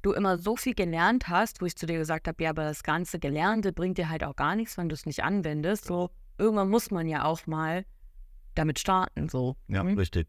du 0.03 0.13
immer 0.13 0.37
so 0.37 0.55
viel 0.55 0.73
gelernt 0.73 1.27
hast, 1.27 1.61
wo 1.61 1.65
ich 1.65 1.75
zu 1.75 1.85
dir 1.85 1.97
gesagt 1.97 2.27
habe, 2.29 2.41
ja, 2.41 2.51
aber 2.51 2.63
das 2.63 2.81
ganze 2.83 3.19
Gelernte 3.19 3.73
bringt 3.73 3.97
dir 3.97 4.09
halt 4.09 4.23
auch 4.23 4.35
gar 4.35 4.55
nichts, 4.55 4.77
wenn 4.77 4.87
du 4.87 4.93
es 4.93 5.05
nicht 5.05 5.23
anwendest. 5.23 5.85
So, 5.85 6.11
irgendwann 6.37 6.69
muss 6.69 6.91
man 6.91 7.07
ja 7.07 7.25
auch 7.25 7.45
mal 7.45 7.85
damit 8.55 8.79
starten, 8.79 9.27
so. 9.29 9.57
ja, 9.67 9.83
Mhm. 9.83 9.97
richtig. 9.97 10.27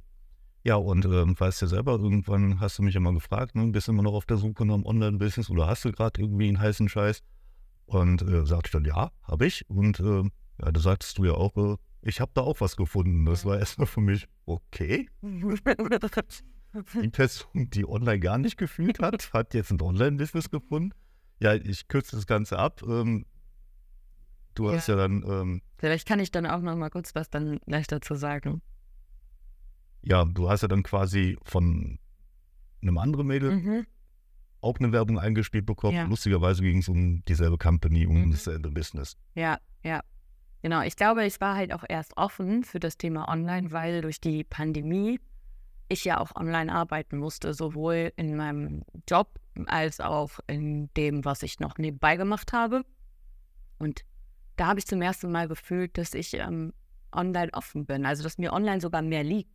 Ja, 0.64 0.76
und 0.76 1.04
ähm, 1.04 1.38
weißt 1.38 1.62
ja 1.62 1.68
selber, 1.68 1.92
irgendwann 1.92 2.60
hast 2.60 2.78
du 2.78 2.82
mich 2.82 2.94
immer 2.94 3.12
gefragt, 3.12 3.54
ne, 3.56 3.66
bist 3.68 3.88
du 3.88 3.92
immer 3.92 4.02
noch 4.02 4.14
auf 4.14 4.26
der 4.26 4.36
Suche 4.36 4.64
nach 4.66 4.74
einem 4.74 4.86
Online-Business 4.86 5.48
oder 5.50 5.66
hast 5.68 5.84
du 5.84 5.90
gerade 5.92 6.20
irgendwie 6.20 6.48
einen 6.48 6.60
heißen 6.60 6.88
Scheiß? 6.88 7.22
Und 7.86 8.22
äh, 8.22 8.46
sagte 8.46 8.68
ich 8.68 8.72
dann, 8.72 8.84
ja, 8.84 9.10
habe 9.22 9.46
ich. 9.46 9.68
Und 9.68 10.00
äh, 10.00 10.22
ja, 10.60 10.72
da 10.72 10.80
sagtest 10.80 11.18
du 11.18 11.24
ja 11.24 11.32
auch, 11.32 11.56
äh, 11.56 11.76
ich 12.02 12.20
habe 12.20 12.30
da 12.34 12.40
auch 12.42 12.60
was 12.60 12.76
gefunden. 12.76 13.24
Das 13.26 13.42
Ja. 13.44 13.50
war 13.50 13.58
erstmal 13.58 13.86
für 13.86 14.00
mich, 14.00 14.28
okay. 14.46 15.08
Die 17.02 17.08
Person, 17.10 17.68
die 17.70 17.86
online 17.86 18.18
gar 18.20 18.38
nicht 18.38 18.56
gefühlt 18.56 18.98
hat, 19.00 19.32
hat 19.34 19.52
jetzt 19.52 19.70
ein 19.70 19.80
Online-Business 19.80 20.50
gefunden. 20.50 20.94
Ja, 21.40 21.54
ich 21.54 21.86
kürze 21.88 22.16
das 22.16 22.26
Ganze 22.26 22.58
ab. 22.58 22.82
Ähm, 22.86 23.26
du 24.54 24.70
hast 24.70 24.88
ja 24.88 24.96
dann, 24.96 25.22
ähm, 25.28 25.62
Vielleicht 25.76 26.08
kann 26.08 26.18
ich 26.20 26.30
dann 26.30 26.46
auch 26.46 26.60
noch 26.62 26.74
mal 26.76 26.88
kurz 26.88 27.14
was 27.14 27.28
dann 27.28 27.58
gleich 27.66 27.86
dazu 27.88 28.14
sagen. 28.14 28.62
ja, 30.02 30.24
du 30.24 30.48
hast 30.48 30.62
ja 30.62 30.68
dann 30.68 30.82
quasi 30.82 31.36
von 31.42 31.98
einem 32.80 32.98
anderen 32.98 33.26
Mädel 33.26 33.50
Mhm. 33.56 33.86
Auch 34.62 34.78
eine 34.78 34.92
Werbung 34.92 35.18
eingespielt 35.18 35.66
bekommen. 35.66 35.96
Ja. 35.96 36.04
Lustigerweise 36.04 36.62
ging 36.62 36.78
es 36.78 36.88
um 36.88 37.22
dieselbe 37.26 37.58
Company, 37.58 38.06
um 38.06 38.22
Mhm. 38.26 38.30
dasselbe 38.30 38.70
Business. 38.70 39.16
Ja, 39.34 39.58
ja. 39.84 40.02
Genau, 40.62 40.80
ich 40.82 40.94
glaube, 40.96 41.26
ich 41.26 41.40
war 41.40 41.56
halt 41.56 41.72
auch 41.72 41.84
erst 41.88 42.16
offen 42.16 42.62
für 42.62 42.78
das 42.78 42.96
Thema 42.96 43.28
Online, 43.28 43.72
weil 43.72 44.00
durch 44.00 44.20
die 44.20 44.44
Pandemie 44.44 45.20
ich 45.88 46.04
ja 46.04 46.18
auch 46.20 46.36
online 46.36 46.72
arbeiten 46.72 47.18
musste, 47.18 47.52
sowohl 47.52 48.12
in 48.16 48.36
meinem 48.36 48.82
Job 49.08 49.28
als 49.66 50.00
auch 50.00 50.30
in 50.46 50.88
dem, 50.96 51.24
was 51.24 51.42
ich 51.42 51.58
noch 51.60 51.76
nebenbei 51.78 52.16
gemacht 52.16 52.52
habe. 52.52 52.82
Und 53.78 54.02
da 54.56 54.68
habe 54.68 54.78
ich 54.78 54.86
zum 54.86 55.02
ersten 55.02 55.30
Mal 55.32 55.48
gefühlt, 55.48 55.98
dass 55.98 56.14
ich 56.14 56.34
ähm, 56.34 56.72
online 57.10 57.52
offen 57.52 57.84
bin, 57.84 58.06
also 58.06 58.22
dass 58.22 58.38
mir 58.38 58.52
online 58.52 58.80
sogar 58.80 59.02
mehr 59.02 59.24
liegt, 59.24 59.50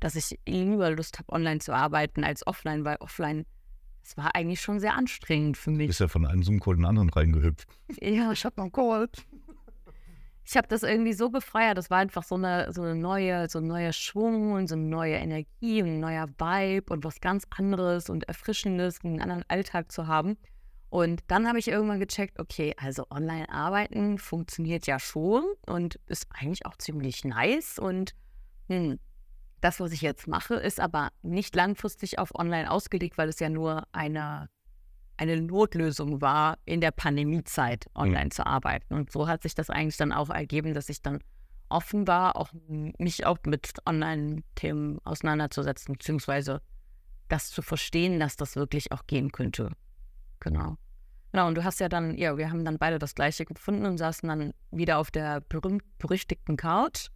dass 0.00 0.14
ich 0.14 0.38
lieber 0.46 0.90
Lust 0.92 1.18
habe, 1.18 1.32
online 1.32 1.58
zu 1.58 1.72
arbeiten 1.74 2.22
als 2.24 2.46
offline, 2.46 2.84
weil 2.84 2.96
offline, 3.00 3.44
es 4.04 4.16
war 4.16 4.34
eigentlich 4.34 4.60
schon 4.60 4.80
sehr 4.80 4.94
anstrengend 4.94 5.56
für 5.56 5.70
Du 5.70 5.76
mich. 5.78 5.86
bist 5.86 6.00
ja 6.00 6.08
von 6.08 6.26
einem 6.26 6.42
Zoom-Call 6.42 6.74
in 6.74 6.80
den 6.80 6.86
anderen 6.86 7.10
reingehüpft. 7.10 7.66
Ja, 8.00 8.32
ich 8.32 8.44
hab 8.44 8.56
noch 8.56 8.70
geholt. 8.70 9.24
Ich 10.46 10.58
habe 10.58 10.68
das 10.68 10.82
irgendwie 10.82 11.14
so 11.14 11.30
gefeiert. 11.30 11.78
Das 11.78 11.88
war 11.88 11.98
einfach 11.98 12.22
so 12.22 12.34
eine, 12.34 12.70
so 12.70 12.82
eine 12.82 12.94
neue, 12.94 13.48
so 13.48 13.60
ein 13.60 13.66
neuer 13.66 13.94
Schwung 13.94 14.52
und 14.52 14.68
so 14.68 14.74
eine 14.74 14.84
neue 14.84 15.14
Energie 15.14 15.80
und 15.82 15.88
ein 15.88 16.00
neuer 16.00 16.28
Vibe 16.38 16.92
und 16.92 17.02
was 17.02 17.20
ganz 17.22 17.44
anderes 17.56 18.10
und 18.10 18.24
Erfrischendes, 18.28 19.02
einen 19.02 19.22
anderen 19.22 19.44
Alltag 19.48 19.90
zu 19.90 20.06
haben. 20.06 20.36
Und 20.90 21.22
dann 21.28 21.48
habe 21.48 21.58
ich 21.58 21.68
irgendwann 21.68 21.98
gecheckt, 21.98 22.38
okay, 22.38 22.74
also 22.76 23.06
online 23.10 23.48
arbeiten 23.48 24.18
funktioniert 24.18 24.86
ja 24.86 24.98
schon 25.00 25.42
und 25.66 25.98
ist 26.06 26.26
eigentlich 26.38 26.66
auch 26.66 26.76
ziemlich 26.76 27.24
nice. 27.24 27.78
Und 27.78 28.14
hm, 28.68 28.98
das, 29.64 29.80
was 29.80 29.92
ich 29.92 30.02
jetzt 30.02 30.26
mache, 30.26 30.54
ist 30.54 30.78
aber 30.78 31.10
nicht 31.22 31.56
langfristig 31.56 32.18
auf 32.18 32.34
online 32.34 32.70
ausgelegt, 32.70 33.18
weil 33.18 33.28
es 33.28 33.40
ja 33.40 33.48
nur 33.48 33.84
eine 33.92 34.48
eine 35.16 35.40
Notlösung 35.40 36.20
war, 36.20 36.58
in 36.64 36.80
der 36.80 36.90
Pandemiezeit 36.90 37.86
online 37.94 38.30
zu 38.30 38.46
arbeiten. 38.46 38.94
Und 38.94 39.12
so 39.12 39.28
hat 39.28 39.42
sich 39.42 39.54
das 39.54 39.70
eigentlich 39.70 39.96
dann 39.96 40.12
auch 40.12 40.28
ergeben, 40.28 40.74
dass 40.74 40.88
ich 40.88 41.02
dann 41.02 41.20
offen 41.68 42.06
war, 42.06 42.36
auch 42.36 42.50
mich 42.68 43.24
auch 43.24 43.38
mit 43.46 43.74
Online-Themen 43.86 44.98
auseinanderzusetzen, 45.04 45.94
beziehungsweise 45.94 46.60
das 47.28 47.50
zu 47.50 47.62
verstehen, 47.62 48.20
dass 48.20 48.36
das 48.36 48.56
wirklich 48.56 48.92
auch 48.92 49.06
gehen 49.06 49.32
könnte. 49.32 49.70
Genau. 50.40 50.76
Genau, 51.32 51.48
und 51.48 51.56
du 51.56 51.64
hast 51.64 51.80
ja 51.80 51.88
dann, 51.88 52.16
ja, 52.16 52.36
wir 52.36 52.50
haben 52.50 52.64
dann 52.64 52.78
beide 52.78 52.98
das 52.98 53.14
Gleiche 53.14 53.44
gefunden 53.44 53.86
und 53.86 53.98
saßen 53.98 54.28
dann 54.28 54.52
wieder 54.70 54.98
auf 54.98 55.10
der 55.10 55.40
berühmt-berüchtigten 55.40 56.56
Couch, 56.56 57.08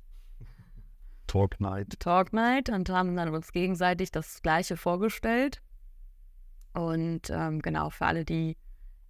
Talk 1.29 1.61
Night. 1.61 2.01
Talk 2.01 2.33
Night, 2.33 2.69
und 2.69 2.91
haben 2.91 3.15
dann 3.15 3.33
uns 3.33 3.53
gegenseitig 3.53 4.11
das 4.11 4.43
Gleiche 4.43 4.77
vorgestellt. 4.77 5.63
Und 6.75 7.31
ähm, 7.31 7.61
genau, 7.63 7.91
für 7.91 8.07
alle, 8.07 8.25
die 8.25 8.57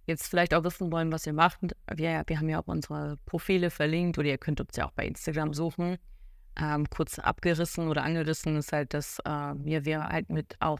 jetzt 0.05 0.27
vielleicht 0.27 0.53
auch 0.53 0.63
wissen 0.63 0.91
wollen, 0.91 1.11
was 1.11 1.25
ihr 1.25 1.33
macht, 1.33 1.59
wir, 1.93 2.23
wir 2.27 2.37
haben 2.37 2.49
ja 2.49 2.59
auch 2.61 2.67
unsere 2.67 3.17
Profile 3.25 3.69
verlinkt 3.69 4.17
oder 4.17 4.27
ihr 4.27 4.37
könnt 4.37 4.59
uns 4.59 4.75
ja 4.75 4.85
auch 4.85 4.91
bei 4.91 5.05
Instagram 5.05 5.53
suchen. 5.53 5.97
Ähm, 6.59 6.89
kurz 6.89 7.19
abgerissen 7.19 7.87
oder 7.87 8.03
angerissen 8.03 8.57
ist 8.57 8.73
halt, 8.73 8.93
dass 8.93 9.19
äh, 9.19 9.53
wir, 9.55 9.85
wir 9.85 10.07
halt 10.07 10.29
mit 10.29 10.55
auch 10.59 10.79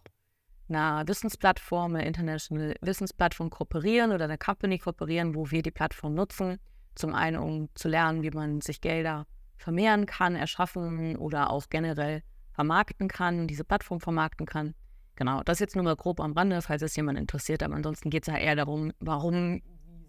einer 0.68 1.08
Wissensplattform, 1.08 1.96
einer 1.96 2.06
International 2.06 2.76
Wissensplattform 2.82 3.50
kooperieren 3.50 4.12
oder 4.12 4.26
einer 4.26 4.38
Company 4.38 4.78
kooperieren, 4.78 5.36
wo 5.36 5.50
wir 5.50 5.62
die 5.62 5.72
Plattform 5.72 6.16
nutzen. 6.16 6.60
Zum 6.96 7.14
einen, 7.16 7.38
um 7.38 7.70
zu 7.76 7.88
lernen, 7.88 8.24
wie 8.24 8.32
man 8.32 8.62
sich 8.62 8.82
Gelder 8.82 9.26
vermehren 9.60 10.06
kann, 10.06 10.36
erschaffen 10.36 11.16
oder 11.16 11.50
auch 11.52 11.68
generell 11.70 12.24
vermarkten 12.52 13.08
kann, 13.08 13.48
diese 13.48 13.64
Plattform 13.64 14.00
vermarkten 14.00 14.46
kann. 14.46 14.74
Genau, 15.16 15.44
das 15.44 15.60
jetzt 15.60 15.76
nur 15.76 15.84
mal 15.84 15.96
grob 15.96 16.20
am 16.22 16.34
Rande, 16.34 16.62
falls 16.62 16.82
es 16.82 16.96
jemand 16.96 17.20
interessiert, 17.20 17.62
aber 17.62 17.76
ansonsten 17.76 18.10
geht 18.10 18.24
es 18.24 18.34
ja 18.34 18.40
eher 18.40 18.56
darum, 18.56 18.92
warum 19.00 19.62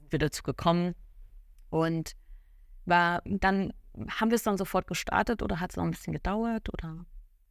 wir 0.09 0.19
dazu 0.19 0.43
gekommen. 0.43 0.95
Und 1.69 2.13
war, 2.87 3.23
dann 3.25 3.73
haben 4.09 4.31
wir 4.31 4.37
es 4.37 4.45
dann 4.45 4.57
sofort 4.57 4.87
gestartet 4.87 5.43
oder 5.43 5.61
hat 5.61 5.71
es 5.71 5.77
noch 5.77 5.85
ein 5.85 5.91
bisschen 5.91 6.13
gedauert 6.13 6.73
oder 6.73 7.05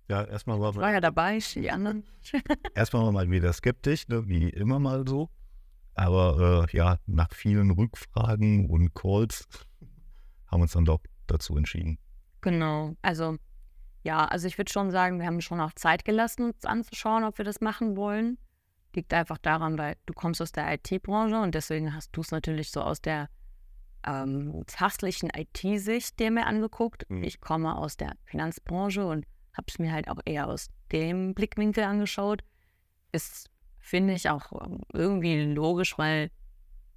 Ja, 0.08 0.24
erstmal 0.24 0.60
war, 0.60 0.76
war 0.76 0.92
ja 0.92 1.02
dabei, 1.02 1.40
die 1.56 1.70
anderen. 1.70 2.06
erstmal 2.76 3.04
war 3.04 3.12
mal 3.12 3.30
wieder 3.30 3.52
skeptisch, 3.54 4.08
ne, 4.08 4.28
wie 4.28 4.50
immer 4.50 4.80
mal 4.80 5.06
so. 5.08 5.30
Aber 5.96 6.66
äh, 6.70 6.78
ja, 6.78 6.98
nach 7.08 7.34
vielen 7.34 7.72
Rückfragen 7.72 8.70
und 8.70 8.94
Calls 8.94 9.48
haben 10.48 10.60
wir 10.60 10.64
uns 10.64 10.72
dann 10.72 10.86
doch 10.86 11.02
dazu 11.30 11.58
entschieden. 11.58 11.98
Genau, 12.42 12.96
also 13.02 13.38
ja, 14.04 14.26
also 14.26 14.48
ich 14.48 14.58
würde 14.58 14.72
schon 14.72 14.92
sagen, 14.92 15.20
wir 15.20 15.26
haben 15.26 15.42
schon 15.42 15.60
auch 15.60 15.74
Zeit 15.74 16.06
gelassen, 16.06 16.46
uns 16.46 16.66
anzuschauen, 16.66 17.24
ob 17.24 17.38
wir 17.38 17.46
das 17.46 17.60
machen 17.62 17.98
wollen. 17.98 18.38
Liegt 18.96 19.14
einfach 19.14 19.38
daran, 19.38 19.78
weil 19.78 19.98
du 20.06 20.14
kommst 20.14 20.42
aus 20.42 20.52
der 20.52 20.74
IT-Branche 20.74 21.40
und 21.40 21.54
deswegen 21.54 21.94
hast 21.94 22.12
du 22.14 22.22
es 22.22 22.32
natürlich 22.32 22.72
so 22.72 22.82
aus 22.82 23.02
der 23.02 23.30
ähm, 24.06 24.64
fachlichen 24.68 25.30
IT-Sicht 25.36 26.20
dir 26.20 26.32
mir 26.32 26.48
angeguckt. 26.48 27.10
Mhm. 27.10 27.24
Ich 27.24 27.42
komme 27.42 27.78
aus 27.78 27.98
der 27.98 28.14
Finanzbranche 28.26 29.06
und 29.06 29.26
habe 29.54 29.66
es 29.68 29.80
mir 29.80 29.92
halt 29.92 30.08
auch 30.10 30.20
eher 30.26 30.48
aus 30.48 30.70
dem 30.92 31.34
Blickwinkel 31.34 31.84
angeschaut. 31.84 32.44
Ist, 33.12 33.50
finde 33.80 34.14
ich, 34.14 34.30
auch 34.30 34.52
ähm, 34.64 34.82
irgendwie 34.94 35.44
logisch, 35.44 35.98
weil 35.98 36.32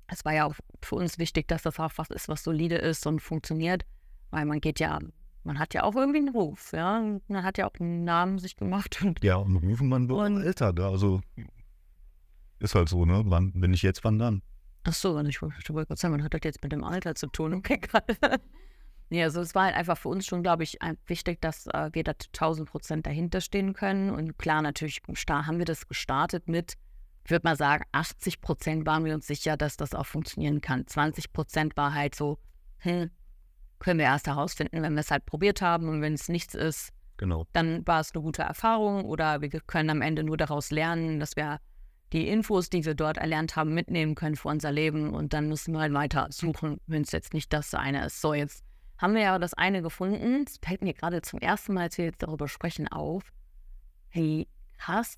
es 0.07 0.25
war 0.25 0.33
ja 0.33 0.47
auch 0.47 0.55
für 0.81 0.97
uns 0.97 1.19
wichtig, 1.19 1.49
dass 1.49 1.63
das 1.63 1.81
auch 1.81 1.93
was 1.97 2.11
ist, 2.11 2.29
was 2.29 2.45
solide 2.45 2.77
ist 2.77 3.07
und 3.07 3.21
funktioniert. 3.21 3.85
Weil 4.33 4.45
man 4.47 4.61
geht 4.61 4.81
ja, 4.81 4.99
man 5.45 5.59
hat 5.61 5.75
ja 5.75 5.85
auch 5.85 5.95
irgendwie 5.95 6.19
einen 6.19 6.31
Ruf, 6.31 6.73
ja. 6.73 7.01
Man 7.29 7.43
hat 7.45 7.59
ja 7.59 7.69
auch 7.69 7.75
einen 7.79 8.03
Namen 8.03 8.39
sich 8.39 8.57
gemacht. 8.57 9.01
Und, 9.05 9.23
ja, 9.23 9.37
und 9.37 9.57
rufen 9.57 9.89
man 9.89 10.09
wird 10.09 10.19
Und- 10.19 10.43
älter. 10.43 10.73
Da. 10.73 10.91
Also 10.91 11.21
ist 12.59 12.75
halt 12.75 12.89
so, 12.89 13.05
ne? 13.05 13.23
Wann, 13.27 13.53
wenn 13.55 13.71
nicht 13.71 13.83
jetzt, 13.83 14.03
wann 14.05 14.19
dann? 14.19 14.43
ach 14.85 14.93
so, 14.95 15.17
ich 15.21 15.41
wollte 15.41 15.55
ich 15.61 15.65
gerade 15.67 15.97
sagen, 15.97 16.13
man 16.13 16.25
hat 16.25 16.35
das 16.35 16.41
jetzt 16.43 16.63
mit 16.63 16.73
dem 16.73 16.83
Alter 16.83 17.15
zu 17.15 17.29
tun. 17.29 17.55
Okay, 17.55 17.79
gerade. 17.81 18.17
Ja, 19.11 19.25
also 19.25 19.41
es 19.41 19.55
war 19.55 19.67
halt 19.67 19.77
einfach 19.77 19.97
für 19.99 20.09
uns 20.09 20.27
schon, 20.27 20.43
glaube 20.43 20.63
ich, 20.65 20.79
wichtig, 21.07 21.41
dass 21.41 21.67
äh, 21.69 21.91
wir 21.93 22.03
da 22.03 22.13
1000 22.13 22.69
Prozent 22.69 23.07
dahinter 23.07 23.41
stehen 23.41 23.75
können. 23.75 24.11
Und 24.11 24.39
klar, 24.39 24.63
natürlich 24.63 25.01
haben 25.29 25.59
wir 25.59 25.67
das 25.67 25.87
gestartet 25.87 26.49
mit, 26.49 26.75
ich 27.25 27.31
würde 27.31 27.47
mal 27.47 27.57
sagen, 27.57 27.85
80 27.93 28.41
Prozent 28.41 28.87
waren 28.87 29.05
wir 29.05 29.15
uns 29.15 29.27
sicher, 29.27 29.57
dass 29.57 29.77
das 29.77 29.95
auch 29.95 30.07
funktionieren 30.07 30.61
kann. 30.61 30.87
20 30.87 31.33
Prozent 31.33 31.77
war 31.77 31.95
halt 31.95 32.15
so, 32.15 32.39
hm, 32.79 33.11
können 33.83 33.99
wir 33.99 34.07
erst 34.07 34.27
herausfinden, 34.27 34.83
wenn 34.83 34.95
wir 34.95 35.01
es 35.01 35.11
halt 35.11 35.27
probiert 35.27 35.61
haben. 35.61 35.89
Und 35.89 36.03
wenn 36.03 36.15
es 36.15 36.29
nichts 36.29 36.55
ist, 36.55 36.93
Genau. 37.17 37.47
dann 37.53 37.87
war 37.87 38.01
es 38.01 38.15
eine 38.15 38.23
gute 38.23 38.43
Erfahrung 38.43 39.05
oder 39.05 39.41
wir 39.41 39.49
können 39.49 39.91
am 39.91 40.03
Ende 40.03 40.25
nur 40.25 40.37
daraus 40.37 40.71
lernen, 40.71 41.21
dass 41.21 41.37
wir 41.37 41.61
die 42.13 42.29
Infos, 42.29 42.69
die 42.69 42.85
wir 42.85 42.95
dort 42.95 43.17
erlernt 43.17 43.57
haben, 43.57 43.75
mitnehmen 43.75 44.15
können 44.15 44.37
für 44.37 44.49
unser 44.49 44.71
Leben 44.73 45.15
und 45.15 45.33
dann 45.33 45.49
müssen 45.49 45.73
wir 45.73 45.81
halt 45.81 45.95
weiter 45.95 46.27
suchen, 46.31 46.79
wenn 46.87 47.03
es 47.03 47.13
jetzt 47.13 47.33
nicht 47.33 47.53
das 47.53 47.73
eine 47.75 48.07
ist. 48.07 48.21
So, 48.21 48.35
jetzt 48.35 48.65
haben 48.99 49.15
wir 49.15 49.23
ja 49.23 49.39
das 49.39 49.55
eine 49.55 49.83
gefunden. 49.83 50.45
Es 50.47 50.59
fällt 50.63 50.83
mir 50.83 50.95
gerade 50.95 51.23
zum 51.23 51.39
ersten 51.41 51.75
Mal, 51.75 51.85
als 51.85 51.99
wir 51.99 52.07
jetzt 52.07 52.23
darüber 52.23 52.49
sprechen, 52.49 52.89
auf. 52.89 53.33
Hey, 54.09 54.47
krass 54.79 55.17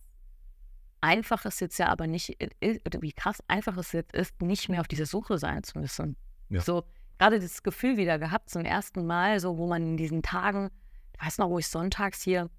einfach 1.04 1.44
es 1.44 1.60
jetzt 1.60 1.78
ja 1.78 1.88
aber 1.88 2.06
nicht, 2.06 2.34
wie 2.60 3.12
krass 3.12 3.42
einfach 3.46 3.76
es 3.76 3.92
jetzt 3.92 4.14
ist, 4.14 4.40
nicht 4.40 4.70
mehr 4.70 4.80
auf 4.80 4.88
dieser 4.88 5.04
Suche 5.04 5.38
sein 5.38 5.62
zu 5.62 5.78
müssen. 5.78 6.16
Ja. 6.48 6.62
So, 6.62 6.84
gerade 7.18 7.40
das 7.40 7.62
Gefühl 7.62 7.96
wieder 7.96 8.18
gehabt 8.18 8.50
zum 8.50 8.64
ersten 8.64 9.06
Mal, 9.06 9.40
so 9.40 9.58
wo 9.58 9.66
man 9.66 9.82
in 9.82 9.96
diesen 9.96 10.22
Tagen, 10.22 10.70
ich 11.14 11.24
weiß 11.24 11.38
noch, 11.38 11.48
wo 11.48 11.58
ich 11.58 11.68
sonntags 11.68 12.22
hier 12.22 12.50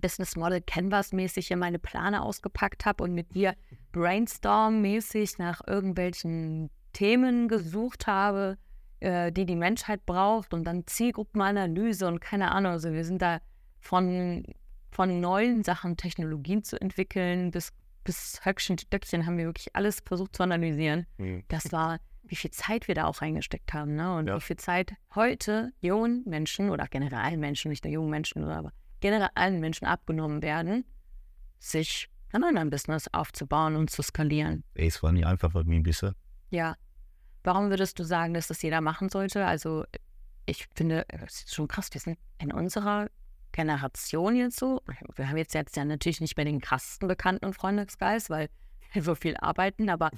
Business 0.00 0.36
Model 0.36 0.60
Canvas-mäßig 0.60 1.48
hier 1.48 1.56
meine 1.56 1.78
Pläne 1.78 2.22
ausgepackt 2.22 2.86
habe 2.86 3.04
und 3.04 3.14
mit 3.14 3.34
dir 3.34 3.54
Brainstorm-mäßig 3.92 5.38
nach 5.38 5.60
irgendwelchen 5.66 6.70
Themen 6.92 7.48
gesucht 7.48 8.06
habe, 8.06 8.58
äh, 9.00 9.32
die 9.32 9.46
die 9.46 9.56
Menschheit 9.56 10.06
braucht 10.06 10.54
und 10.54 10.64
dann 10.64 10.86
Zielgruppenanalyse 10.86 12.06
und 12.06 12.20
keine 12.20 12.52
Ahnung. 12.52 12.72
Also 12.72 12.92
wir 12.92 13.04
sind 13.04 13.20
da 13.22 13.40
von, 13.80 14.44
von 14.90 15.20
neuen 15.20 15.62
Sachen, 15.62 15.96
Technologien 15.96 16.62
zu 16.64 16.80
entwickeln, 16.80 17.50
bis, 17.50 17.72
bis 18.04 18.40
Höckchen, 18.44 18.78
Stöckchen 18.78 19.26
haben 19.26 19.38
wir 19.38 19.46
wirklich 19.46 19.74
alles 19.76 20.00
versucht 20.04 20.36
zu 20.36 20.42
analysieren. 20.42 21.06
Das 21.48 21.70
war, 21.72 21.98
wie 22.32 22.36
viel 22.36 22.50
Zeit 22.50 22.88
wir 22.88 22.94
da 22.94 23.04
auch 23.04 23.20
reingesteckt 23.20 23.74
haben, 23.74 23.94
ne? 23.94 24.16
Und 24.16 24.26
Ja. 24.26 24.36
wie 24.36 24.40
viel 24.40 24.56
Zeit 24.56 24.94
heute 25.14 25.70
jungen 25.80 26.22
Menschen 26.24 26.70
oder 26.70 26.86
generell 26.86 27.18
allen 27.18 27.40
Menschen, 27.40 27.68
nicht 27.68 27.84
nur 27.84 27.92
jungen 27.92 28.08
Menschen, 28.08 28.42
aber 28.44 28.72
generell 29.00 29.28
allen 29.34 29.60
Menschen 29.60 29.84
abgenommen 29.86 30.40
werden, 30.40 30.86
sich 31.58 32.08
ein 32.32 32.42
Online-Business 32.42 33.08
aufzubauen 33.12 33.76
und 33.76 33.90
zu 33.90 34.00
skalieren. 34.00 34.64
Es 34.72 35.02
war 35.02 35.12
nie 35.12 35.26
einfach 35.26 35.52
wie 35.54 35.76
ein 35.76 35.82
bisschen. 35.82 36.14
Ja. 36.48 36.74
Warum 37.44 37.68
würdest 37.68 37.98
du 37.98 38.02
sagen, 38.04 38.32
dass 38.32 38.46
das 38.46 38.62
jeder 38.62 38.80
machen 38.80 39.10
sollte? 39.10 39.44
Also, 39.44 39.84
ich 40.46 40.66
finde, 40.74 41.04
es 41.08 41.44
ist 41.44 41.54
schon 41.54 41.68
krass, 41.68 41.90
wir 41.92 42.00
sind 42.00 42.18
in 42.38 42.50
unserer 42.50 43.08
Generation 43.52 44.36
jetzt 44.36 44.58
so. 44.58 44.80
Wir 45.16 45.28
haben 45.28 45.36
jetzt, 45.36 45.52
jetzt 45.52 45.76
ja 45.76 45.84
natürlich 45.84 46.22
nicht 46.22 46.38
mehr 46.38 46.46
den 46.46 46.62
krassesten 46.62 47.08
Bekannten 47.08 47.44
und 47.44 47.52
Freundeskreis, 47.54 48.30
weil 48.30 48.48
wir 48.94 49.02
so 49.02 49.14
viel 49.14 49.36
arbeiten, 49.36 49.90
aber 49.90 50.10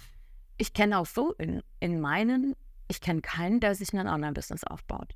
ich 0.59 0.73
kenne 0.73 0.99
auch 0.99 1.07
so 1.07 1.33
in, 1.33 1.63
in 1.81 2.01
meinen, 2.01 2.55
ich 2.89 3.01
kenne 3.01 3.21
keinen, 3.21 3.61
der 3.61 3.75
sich 3.75 3.93
ein 3.93 4.07
Online-Business 4.07 4.65
aufbaut. 4.65 5.15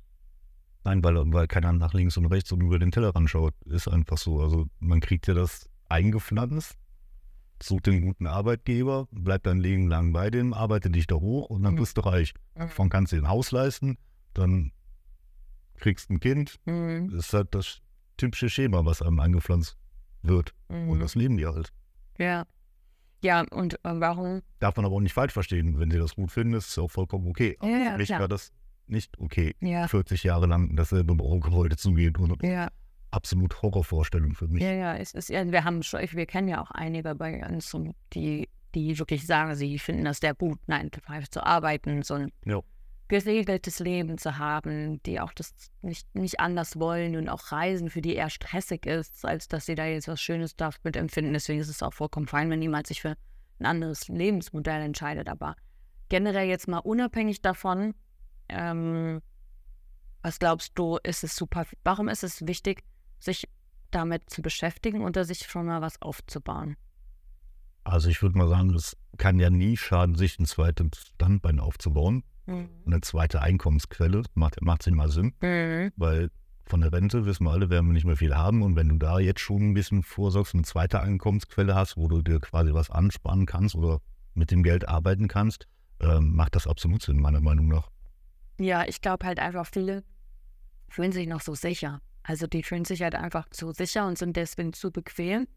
Nein, 0.83 1.03
weil, 1.03 1.15
weil 1.33 1.47
keiner 1.47 1.73
nach 1.73 1.93
links 1.93 2.17
und 2.17 2.25
rechts 2.27 2.51
und 2.51 2.61
über 2.61 2.79
den 2.79 2.91
Tellerrand 2.91 3.29
schaut. 3.29 3.53
Ist 3.65 3.87
einfach 3.87 4.17
so. 4.17 4.41
Also 4.41 4.67
man 4.79 5.01
kriegt 5.01 5.27
ja 5.27 5.33
das 5.33 5.69
eingepflanzt, 5.89 6.77
sucht 7.61 7.87
den 7.87 8.01
guten 8.01 8.27
Arbeitgeber, 8.27 9.07
bleibt 9.11 9.45
dein 9.45 9.59
Leben 9.59 9.87
lang 9.87 10.13
bei 10.13 10.29
dem, 10.29 10.53
arbeitet 10.53 10.95
dich 10.95 11.07
da 11.07 11.15
hoch 11.15 11.49
und 11.49 11.63
dann 11.63 11.73
Mhm. 11.73 11.79
bist 11.79 11.97
du 11.97 12.01
reich. 12.01 12.33
Davon 12.55 12.89
kannst 12.89 13.11
du 13.11 13.17
dir 13.17 13.23
ein 13.23 13.29
Haus 13.29 13.51
leisten, 13.51 13.97
dann 14.33 14.71
kriegst 15.77 16.09
ein 16.09 16.19
Kind. 16.19 16.59
Mhm. 16.65 17.09
Das 17.11 17.27
ist 17.27 17.33
halt 17.33 17.53
das 17.53 17.81
typische 18.17 18.49
Schema, 18.49 18.85
was 18.85 19.01
einem 19.01 19.19
eingepflanzt 19.19 19.77
wird. 20.21 20.53
Und 20.69 20.95
Mhm. 20.97 20.99
das 20.99 21.15
leben 21.15 21.37
die 21.37 21.45
halt. 21.45 21.71
Ja. 22.17 22.45
Ja, 23.21 23.43
und 23.51 23.75
äh, 23.75 23.77
warum? 23.83 24.41
Darf 24.59 24.75
man 24.77 24.85
aber 24.85 24.95
auch 24.95 24.99
nicht 25.01 25.13
falsch 25.13 25.33
verstehen. 25.33 25.79
Wenn 25.79 25.91
sie 25.91 25.97
das 25.97 26.15
gut 26.15 26.31
finden, 26.31 26.53
ist 26.53 26.69
es 26.69 26.77
auch 26.77 26.89
vollkommen 26.89 27.27
okay. 27.27 27.57
Aber 27.59 27.69
Ja, 27.69 27.77
ja, 27.77 27.91
für 27.91 27.97
mich 27.97 28.07
klar. 28.07 28.19
war 28.21 28.27
das 28.27 28.51
nicht 28.87 29.19
okay, 29.19 29.55
Ja. 29.59 29.87
40 29.87 30.23
Jahre 30.23 30.47
lang 30.47 30.75
dasselbe 30.75 31.13
Bürogebäude 31.15 31.75
zu 31.77 31.93
gehen. 31.93 32.15
Und 32.17 32.41
Ja. 32.43 32.69
absolut 33.11 33.61
Horrorvorstellung 33.61 34.33
für 34.35 34.47
mich. 34.47 34.61
Ja, 34.63 34.71
ja, 34.71 34.95
es 34.95 35.13
ist 35.13 35.29
ja, 35.29 35.45
wir 35.51 35.63
haben 35.63 35.83
schon, 35.83 36.01
wir 36.11 36.25
kennen 36.25 36.47
ja 36.47 36.61
auch 36.61 36.71
einige 36.71 37.13
bei 37.15 37.45
uns, 37.47 37.75
die, 38.13 38.47
die 38.75 38.97
wirklich 38.97 39.25
sagen, 39.27 39.53
sie 39.55 39.77
finden 39.79 40.05
das 40.05 40.19
sehr 40.19 40.33
gut, 40.33 40.59
9 40.67 40.91
to 40.91 41.01
5 41.01 41.29
zu 41.29 41.45
arbeiten, 41.45 42.01
so 42.03 42.15
ein 42.15 42.31
Ja. 42.45 42.61
Geregeltes 43.09 43.79
Leben 43.79 44.17
zu 44.17 44.37
haben, 44.37 45.01
die 45.03 45.19
auch 45.19 45.33
das 45.33 45.53
nicht, 45.81 46.15
nicht 46.15 46.39
anders 46.39 46.79
wollen 46.79 47.15
und 47.17 47.27
auch 47.27 47.51
Reisen 47.51 47.89
für 47.89 48.01
die 48.01 48.15
eher 48.15 48.29
stressig 48.29 48.85
ist, 48.85 49.25
als 49.25 49.47
dass 49.47 49.65
sie 49.65 49.75
da 49.75 49.85
jetzt 49.85 50.07
was 50.07 50.21
Schönes 50.21 50.55
damit 50.55 50.95
empfinden. 50.95 51.33
Deswegen 51.33 51.59
ist 51.59 51.69
es 51.69 51.83
auch 51.83 51.93
vollkommen 51.93 52.27
fein, 52.27 52.49
wenn 52.49 52.61
jemand 52.61 52.87
sich 52.87 53.01
für 53.01 53.15
ein 53.59 53.65
anderes 53.65 54.07
Lebensmodell 54.07 54.81
entscheidet. 54.81 55.27
Aber 55.27 55.55
generell 56.07 56.47
jetzt 56.47 56.67
mal 56.67 56.77
unabhängig 56.77 57.41
davon, 57.41 57.95
ähm, 58.47 59.21
was 60.21 60.37
glaubst 60.37 60.73
du, 60.75 60.97
ist 61.03 61.23
es 61.23 61.35
super, 61.35 61.65
warum 61.83 62.09
ist 62.09 62.23
es 62.23 62.45
wichtig, 62.45 62.83
sich 63.19 63.49
damit 63.89 64.29
zu 64.29 64.43
beschäftigen 64.43 65.01
und 65.01 65.15
sich 65.25 65.47
schon 65.47 65.65
mal 65.65 65.81
was 65.81 65.99
aufzubauen? 66.01 66.77
Also 67.83 68.09
ich 68.09 68.21
würde 68.21 68.37
mal 68.37 68.47
sagen, 68.47 68.75
es 68.75 68.95
kann 69.17 69.39
ja 69.39 69.49
nie 69.49 69.77
schaden, 69.77 70.13
sich 70.13 70.37
ein 70.37 70.45
zweites 70.45 71.07
Standbein 71.15 71.59
aufzubauen. 71.59 72.23
Eine 72.85 73.01
zweite 73.01 73.41
Einkommensquelle 73.41 74.23
macht, 74.33 74.61
macht 74.61 74.83
Sinn 74.83 74.95
mal 74.95 75.09
Sinn, 75.09 75.33
Mhm. 75.41 75.91
weil 75.95 76.29
von 76.65 76.81
der 76.81 76.91
Rente 76.93 77.25
wissen 77.25 77.45
wir 77.45 77.51
alle, 77.51 77.69
werden 77.69 77.87
wir 77.87 77.93
nicht 77.93 78.05
mehr 78.05 78.17
viel 78.17 78.35
haben. 78.35 78.61
Und 78.61 78.75
wenn 78.75 78.89
du 78.89 78.97
da 78.97 79.19
jetzt 79.19 79.39
schon 79.39 79.69
ein 79.71 79.73
bisschen 79.73 80.03
vorsorgst, 80.03 80.53
eine 80.53 80.63
zweite 80.63 80.99
Einkommensquelle 81.01 81.73
hast, 81.75 81.97
wo 81.97 82.07
du 82.07 82.21
dir 82.21 82.39
quasi 82.39 82.73
was 82.73 82.89
ansparen 82.91 83.45
kannst 83.45 83.75
oder 83.75 84.01
mit 84.35 84.51
dem 84.51 84.61
Geld 84.63 84.87
arbeiten 84.87 85.27
kannst, 85.27 85.67
ähm, 85.99 86.35
macht 86.35 86.55
das 86.55 86.67
absolut 86.67 87.01
Sinn, 87.01 87.19
meiner 87.19 87.41
Meinung 87.41 87.67
nach. 87.67 87.89
Ja, 88.59 88.85
ich 88.87 89.01
glaube 89.01 89.25
halt 89.25 89.39
einfach, 89.39 89.65
viele 89.65 90.03
fühlen 90.89 91.11
sich 91.11 91.27
noch 91.27 91.41
so 91.41 91.55
sicher. 91.55 92.01
Also 92.23 92.45
die 92.45 92.61
fühlen 92.63 92.85
sich 92.85 93.01
halt 93.01 93.15
einfach 93.15 93.49
zu 93.49 93.71
sicher 93.71 94.05
und 94.07 94.17
sind 94.17 94.35
deswegen 94.35 94.73
zu 94.73 94.91
bequem, 94.91 95.47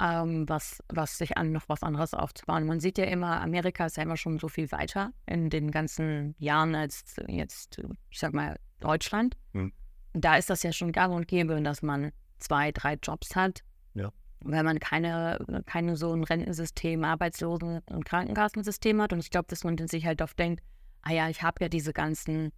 ähm, 0.00 0.48
was, 0.48 0.82
was 0.88 1.18
sich 1.18 1.36
an 1.36 1.52
noch 1.52 1.68
was 1.68 1.82
anderes 1.82 2.14
aufzubauen. 2.14 2.66
Man 2.66 2.80
sieht 2.80 2.98
ja 2.98 3.04
immer, 3.04 3.40
Amerika 3.40 3.86
ist 3.86 3.96
ja 3.96 4.02
immer 4.02 4.16
schon 4.16 4.38
so 4.38 4.48
viel 4.48 4.70
weiter 4.72 5.12
in 5.26 5.50
den 5.50 5.70
ganzen 5.70 6.34
Jahren 6.38 6.74
als 6.74 7.16
jetzt, 7.26 7.80
ich 8.10 8.18
sag 8.18 8.32
mal, 8.32 8.58
Deutschland. 8.80 9.36
Mhm. 9.52 9.72
Da 10.12 10.36
ist 10.36 10.50
das 10.50 10.62
ja 10.62 10.72
schon 10.72 10.92
gang 10.92 11.14
und 11.14 11.28
gäbe, 11.28 11.60
dass 11.62 11.82
man 11.82 12.12
zwei, 12.38 12.72
drei 12.72 12.94
Jobs 12.94 13.36
hat. 13.36 13.62
Ja. 13.94 14.12
Weil 14.40 14.62
man 14.62 14.78
keine, 14.78 15.44
keine 15.66 15.96
so 15.96 16.12
ein 16.12 16.24
Rentensystem, 16.24 17.04
Arbeitslosen- 17.04 17.82
und 17.90 18.04
Krankenkassensystem 18.04 19.02
hat. 19.02 19.12
Und 19.12 19.18
ich 19.18 19.30
glaube, 19.30 19.48
dass 19.48 19.64
man 19.64 19.76
sich 19.88 20.06
halt 20.06 20.22
oft 20.22 20.38
denkt, 20.38 20.62
ah 21.02 21.12
ja, 21.12 21.28
ich 21.28 21.42
habe 21.42 21.56
ja 21.60 21.68
diese 21.68 21.92
ganzen 21.92 22.52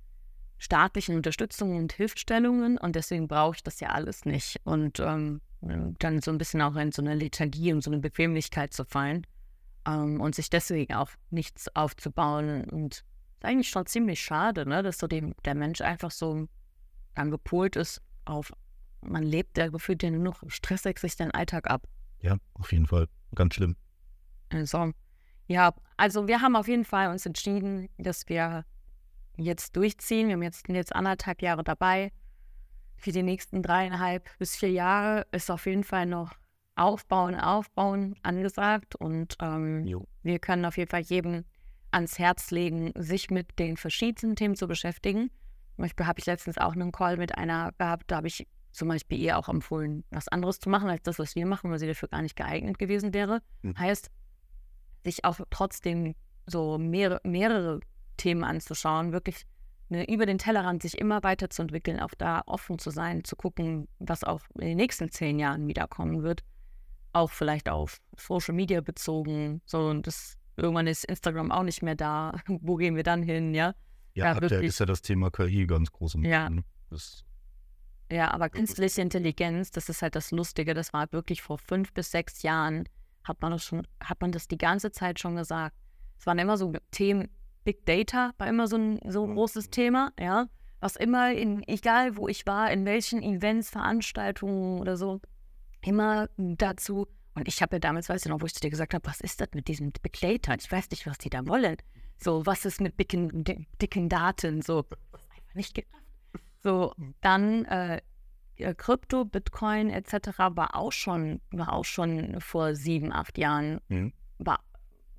staatlichen 0.59 1.16
Unterstützungen 1.16 1.79
und 1.79 1.92
Hilfestellungen 1.94 2.76
und 2.76 2.94
deswegen 2.94 3.29
brauche 3.29 3.57
ich 3.57 3.62
das 3.62 3.81
ja 3.81 3.88
alles 3.88 4.26
nicht. 4.26 4.61
Und 4.64 5.00
ähm, 5.00 5.40
dann 5.61 6.20
so 6.20 6.31
ein 6.31 6.38
bisschen 6.38 6.62
auch 6.62 6.77
in 6.77 6.92
so 6.92 7.03
eine 7.03 7.14
Lethargie 7.14 7.73
und 7.73 7.83
so 7.83 7.90
eine 7.90 8.01
Bequemlichkeit 8.01 8.73
zu 8.73 8.85
fallen 8.85 9.27
ähm, 9.87 10.20
und 10.20 10.35
sich 10.35 10.51
deswegen 10.51 10.94
auch 10.94 11.11
nichts 11.31 11.75
aufzubauen. 11.75 12.64
Und 12.64 12.94
ist 12.94 13.44
eigentlich 13.44 13.68
schon 13.68 13.87
ziemlich 13.87 14.20
schade, 14.20 14.66
ne, 14.66 14.83
dass 14.83 14.99
so 14.99 15.07
dem, 15.07 15.35
der 15.44 15.55
Mensch 15.55 15.81
einfach 15.81 16.11
so 16.11 16.46
dann 17.14 17.31
gepolt 17.31 17.77
ist 17.77 18.01
auf, 18.25 18.53
man 19.03 19.23
lebt 19.23 19.59
ja 19.59 19.68
gefühlt 19.68 20.03
ja 20.03 20.11
nur 20.11 20.23
noch 20.23 20.42
stressig 20.49 20.99
sich 20.99 21.16
den 21.16 21.31
Alltag 21.31 21.68
ab. 21.68 21.87
Ja, 22.20 22.37
auf 22.55 22.73
jeden 22.73 22.87
Fall. 22.87 23.09
Ganz 23.35 23.55
schlimm. 23.55 23.77
Also, 24.51 24.92
ja, 25.46 25.75
also 25.96 26.27
wir 26.27 26.40
haben 26.40 26.57
auf 26.57 26.68
jeden 26.68 26.85
Fall 26.85 27.11
uns 27.11 27.25
entschieden, 27.27 27.88
dass 27.99 28.29
wir 28.29 28.64
jetzt 29.37 29.77
durchziehen. 29.77 30.29
Wir 30.29 30.35
haben 30.35 30.42
jetzt, 30.42 30.66
sind 30.66 30.77
jetzt 30.77 30.94
anderthalb 30.94 31.42
Jahre 31.42 31.64
dabei. 31.64 32.12
Für 33.00 33.12
die 33.12 33.22
nächsten 33.22 33.62
dreieinhalb 33.62 34.28
bis 34.38 34.56
vier 34.56 34.70
Jahre 34.70 35.26
ist 35.32 35.50
auf 35.50 35.64
jeden 35.64 35.84
Fall 35.84 36.04
noch 36.04 36.34
Aufbauen, 36.76 37.34
Aufbauen 37.34 38.14
angesagt. 38.22 38.94
Und 38.94 39.36
ähm, 39.40 40.04
wir 40.22 40.38
können 40.38 40.66
auf 40.66 40.76
jeden 40.76 40.90
Fall 40.90 41.00
jedem 41.00 41.44
ans 41.90 42.18
Herz 42.18 42.50
legen, 42.50 42.92
sich 42.96 43.30
mit 43.30 43.58
den 43.58 43.76
verschiedensten 43.76 44.36
Themen 44.36 44.54
zu 44.54 44.68
beschäftigen. 44.68 45.30
Zum 45.76 45.84
Beispiel 45.84 46.06
habe 46.06 46.20
ich 46.20 46.26
letztens 46.26 46.58
auch 46.58 46.74
einen 46.74 46.92
Call 46.92 47.16
mit 47.16 47.36
einer 47.36 47.72
gehabt, 47.78 48.10
da 48.10 48.16
habe 48.16 48.28
ich 48.28 48.46
zum 48.70 48.88
Beispiel 48.88 49.18
ihr 49.18 49.38
auch 49.38 49.48
empfohlen, 49.48 50.04
was 50.10 50.28
anderes 50.28 50.60
zu 50.60 50.68
machen 50.68 50.90
als 50.90 51.02
das, 51.02 51.18
was 51.18 51.34
wir 51.34 51.46
machen, 51.46 51.70
weil 51.70 51.78
sie 51.78 51.86
dafür 51.86 52.08
gar 52.08 52.22
nicht 52.22 52.36
geeignet 52.36 52.78
gewesen 52.78 53.14
wäre. 53.14 53.40
Mhm. 53.62 53.78
Heißt, 53.78 54.10
sich 55.04 55.24
auch 55.24 55.40
trotzdem 55.48 56.14
so 56.46 56.78
mehrere, 56.78 57.20
mehrere 57.24 57.80
Themen 58.18 58.44
anzuschauen, 58.44 59.12
wirklich 59.12 59.46
ne, 59.90 60.09
über 60.11 60.26
den 60.26 60.38
Tellerrand 60.38 60.83
sich 60.83 60.98
immer 60.98 61.22
weiterzuentwickeln, 61.22 62.00
auch 62.00 62.14
da 62.16 62.42
offen 62.46 62.79
zu 62.79 62.90
sein, 62.90 63.24
zu 63.24 63.37
gucken, 63.37 63.88
was 63.98 64.24
auch 64.24 64.40
in 64.55 64.68
den 64.68 64.76
nächsten 64.76 65.11
zehn 65.11 65.38
Jahren 65.38 65.66
wiederkommen 65.66 66.22
wird. 66.22 66.42
Auch 67.12 67.31
vielleicht 67.31 67.68
auf 67.68 67.98
Social 68.16 68.55
Media 68.55 68.81
bezogen. 68.81 69.61
So, 69.66 69.88
und 69.88 70.07
das 70.07 70.37
irgendwann 70.57 70.87
ist 70.87 71.05
Instagram 71.05 71.50
auch 71.50 71.64
nicht 71.64 71.83
mehr 71.83 71.96
da. 71.96 72.35
Wo 72.46 72.76
gehen 72.76 72.96
wir 72.96 73.03
dann 73.03 73.22
hin, 73.22 73.55
ja? 73.55 73.74
Ja, 74.14 74.35
ja 74.35 74.40
wirklich, 74.40 74.68
ist 74.68 74.81
ja 74.81 74.87
das 74.87 75.03
Thema 75.03 75.31
KI 75.31 75.66
ganz 75.66 75.90
groß 75.92 76.16
im 76.16 76.24
ja. 76.24 76.50
Das, 76.90 77.24
ja, 78.11 78.33
aber 78.33 78.48
künstliche 78.48 79.00
Intelligenz, 79.00 79.70
das 79.70 79.88
ist 79.88 80.03
halt 80.03 80.16
das 80.16 80.33
Lustige, 80.33 80.74
das 80.74 80.92
war 80.92 81.12
wirklich 81.12 81.42
vor 81.42 81.59
fünf 81.59 81.92
bis 81.92 82.11
sechs 82.11 82.42
Jahren, 82.42 82.88
hat 83.22 83.40
man 83.40 83.53
das 83.53 83.64
schon, 83.64 83.87
hat 84.03 84.20
man 84.20 84.33
das 84.33 84.48
die 84.48 84.59
ganze 84.59 84.90
Zeit 84.90 85.20
schon 85.20 85.37
gesagt. 85.37 85.76
Es 86.18 86.26
waren 86.26 86.38
immer 86.38 86.57
so 86.57 86.72
Themen, 86.90 87.29
Big 87.64 87.85
Data 87.87 88.33
war 88.38 88.49
immer 88.49 88.66
so 88.66 88.77
ein, 88.77 89.01
so 89.09 89.25
ein 89.25 89.35
großes 89.35 89.66
mhm. 89.66 89.70
Thema, 89.70 90.12
ja. 90.18 90.46
Was 90.81 90.96
immer, 90.96 91.33
in, 91.33 91.62
egal 91.68 92.16
wo 92.16 92.27
ich 92.27 92.46
war, 92.46 92.70
in 92.70 92.87
welchen 92.87 93.23
Events, 93.23 93.68
Veranstaltungen 93.68 94.81
oder 94.81 94.96
so, 94.96 95.20
immer 95.83 96.29
dazu. 96.37 97.07
Und 97.35 97.49
ich 97.49 97.61
habe 97.61 97.77
ja 97.77 97.81
damals, 97.81 98.09
weiß 98.09 98.25
ich 98.25 98.31
noch, 98.31 98.40
wo 98.40 98.46
ich 98.46 98.55
zu 98.55 98.61
dir 98.61 98.70
gesagt 98.70 98.94
habe, 98.94 99.07
was 99.07 99.20
ist 99.20 99.40
das 99.40 99.49
mit 99.53 99.68
diesem 99.68 99.92
Big 100.03 100.18
Data? 100.20 100.55
Ich 100.59 100.73
weiß 100.73 100.90
nicht, 100.90 101.07
was 101.07 101.18
die 101.18 101.29
da 101.29 101.46
wollen. 101.46 101.77
So, 102.18 102.44
was 102.46 102.64
ist 102.64 102.81
mit 102.81 102.99
dicken, 102.99 103.44
dicken 103.81 104.09
Daten? 104.09 104.62
So, 104.62 104.85
einfach 105.12 105.55
nicht. 105.55 105.85
So, 106.62 106.94
dann 107.20 107.64
äh, 107.66 108.01
Krypto, 108.77 109.25
Bitcoin 109.25 109.90
etc. 109.90 110.38
war 110.38 110.77
auch 110.77 110.92
schon, 110.92 111.40
war 111.51 111.73
auch 111.73 111.85
schon 111.85 112.40
vor 112.40 112.75
sieben, 112.75 113.12
acht 113.12 113.38
Jahren, 113.38 113.81
mhm. 113.88 114.12
war 114.38 114.61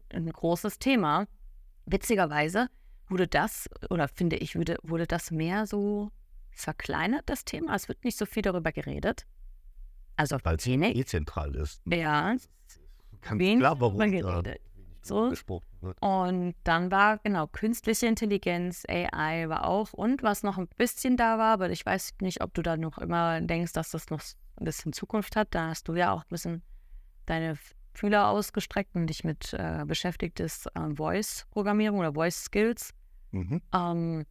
ein 0.09 0.29
großes 0.29 0.79
Thema. 0.79 1.27
Witzigerweise 1.91 2.69
wurde 3.07 3.27
das, 3.27 3.69
oder 3.89 4.07
finde 4.07 4.37
ich, 4.37 4.55
wurde, 4.55 4.77
wurde 4.83 5.07
das 5.07 5.31
mehr 5.31 5.67
so 5.67 6.11
verkleinert, 6.51 7.23
das 7.25 7.45
Thema. 7.45 7.75
Es 7.75 7.87
wird 7.87 8.03
nicht 8.03 8.17
so 8.17 8.25
viel 8.25 8.41
darüber 8.41 8.71
geredet. 8.71 9.25
Also 10.15 10.37
Weil 10.43 10.55
es 10.55 10.63
dezentral 10.63 11.55
ist. 11.55 11.81
Ja. 11.85 12.35
Ganz 13.21 13.59
klar, 13.59 13.79
warum 13.79 13.99
geredet. 13.99 14.61
So. 15.03 15.33
Und 15.99 16.55
dann 16.63 16.91
war, 16.91 17.17
genau, 17.19 17.47
künstliche 17.47 18.05
Intelligenz, 18.05 18.83
AI 18.87 19.49
war 19.49 19.65
auch. 19.65 19.93
Und 19.93 20.21
was 20.21 20.43
noch 20.43 20.57
ein 20.57 20.67
bisschen 20.77 21.17
da 21.17 21.39
war, 21.39 21.53
aber 21.53 21.71
ich 21.71 21.85
weiß 21.85 22.15
nicht, 22.21 22.41
ob 22.41 22.53
du 22.53 22.61
da 22.61 22.77
noch 22.77 22.99
immer 22.99 23.41
denkst, 23.41 23.73
dass 23.73 23.91
das 23.91 24.09
noch 24.09 24.21
ein 24.57 24.65
bisschen 24.65 24.93
Zukunft 24.93 25.35
hat. 25.35 25.49
Da 25.51 25.69
hast 25.69 25.87
du 25.87 25.95
ja 25.95 26.11
auch 26.13 26.21
ein 26.21 26.29
bisschen 26.29 26.61
deine 27.25 27.57
Fühler 27.93 28.29
ausgestreckt 28.29 28.95
und 28.95 29.07
dich 29.07 29.23
mit 29.23 29.53
äh, 29.53 29.83
beschäftigt 29.85 30.39
ist 30.39 30.67
äh, 30.75 30.95
Voice-Programmierung 30.95 31.99
oder 31.99 32.13
Voice-Skills. 32.13 32.93
Mhm. 33.31 33.61
Ähm, 33.73 34.25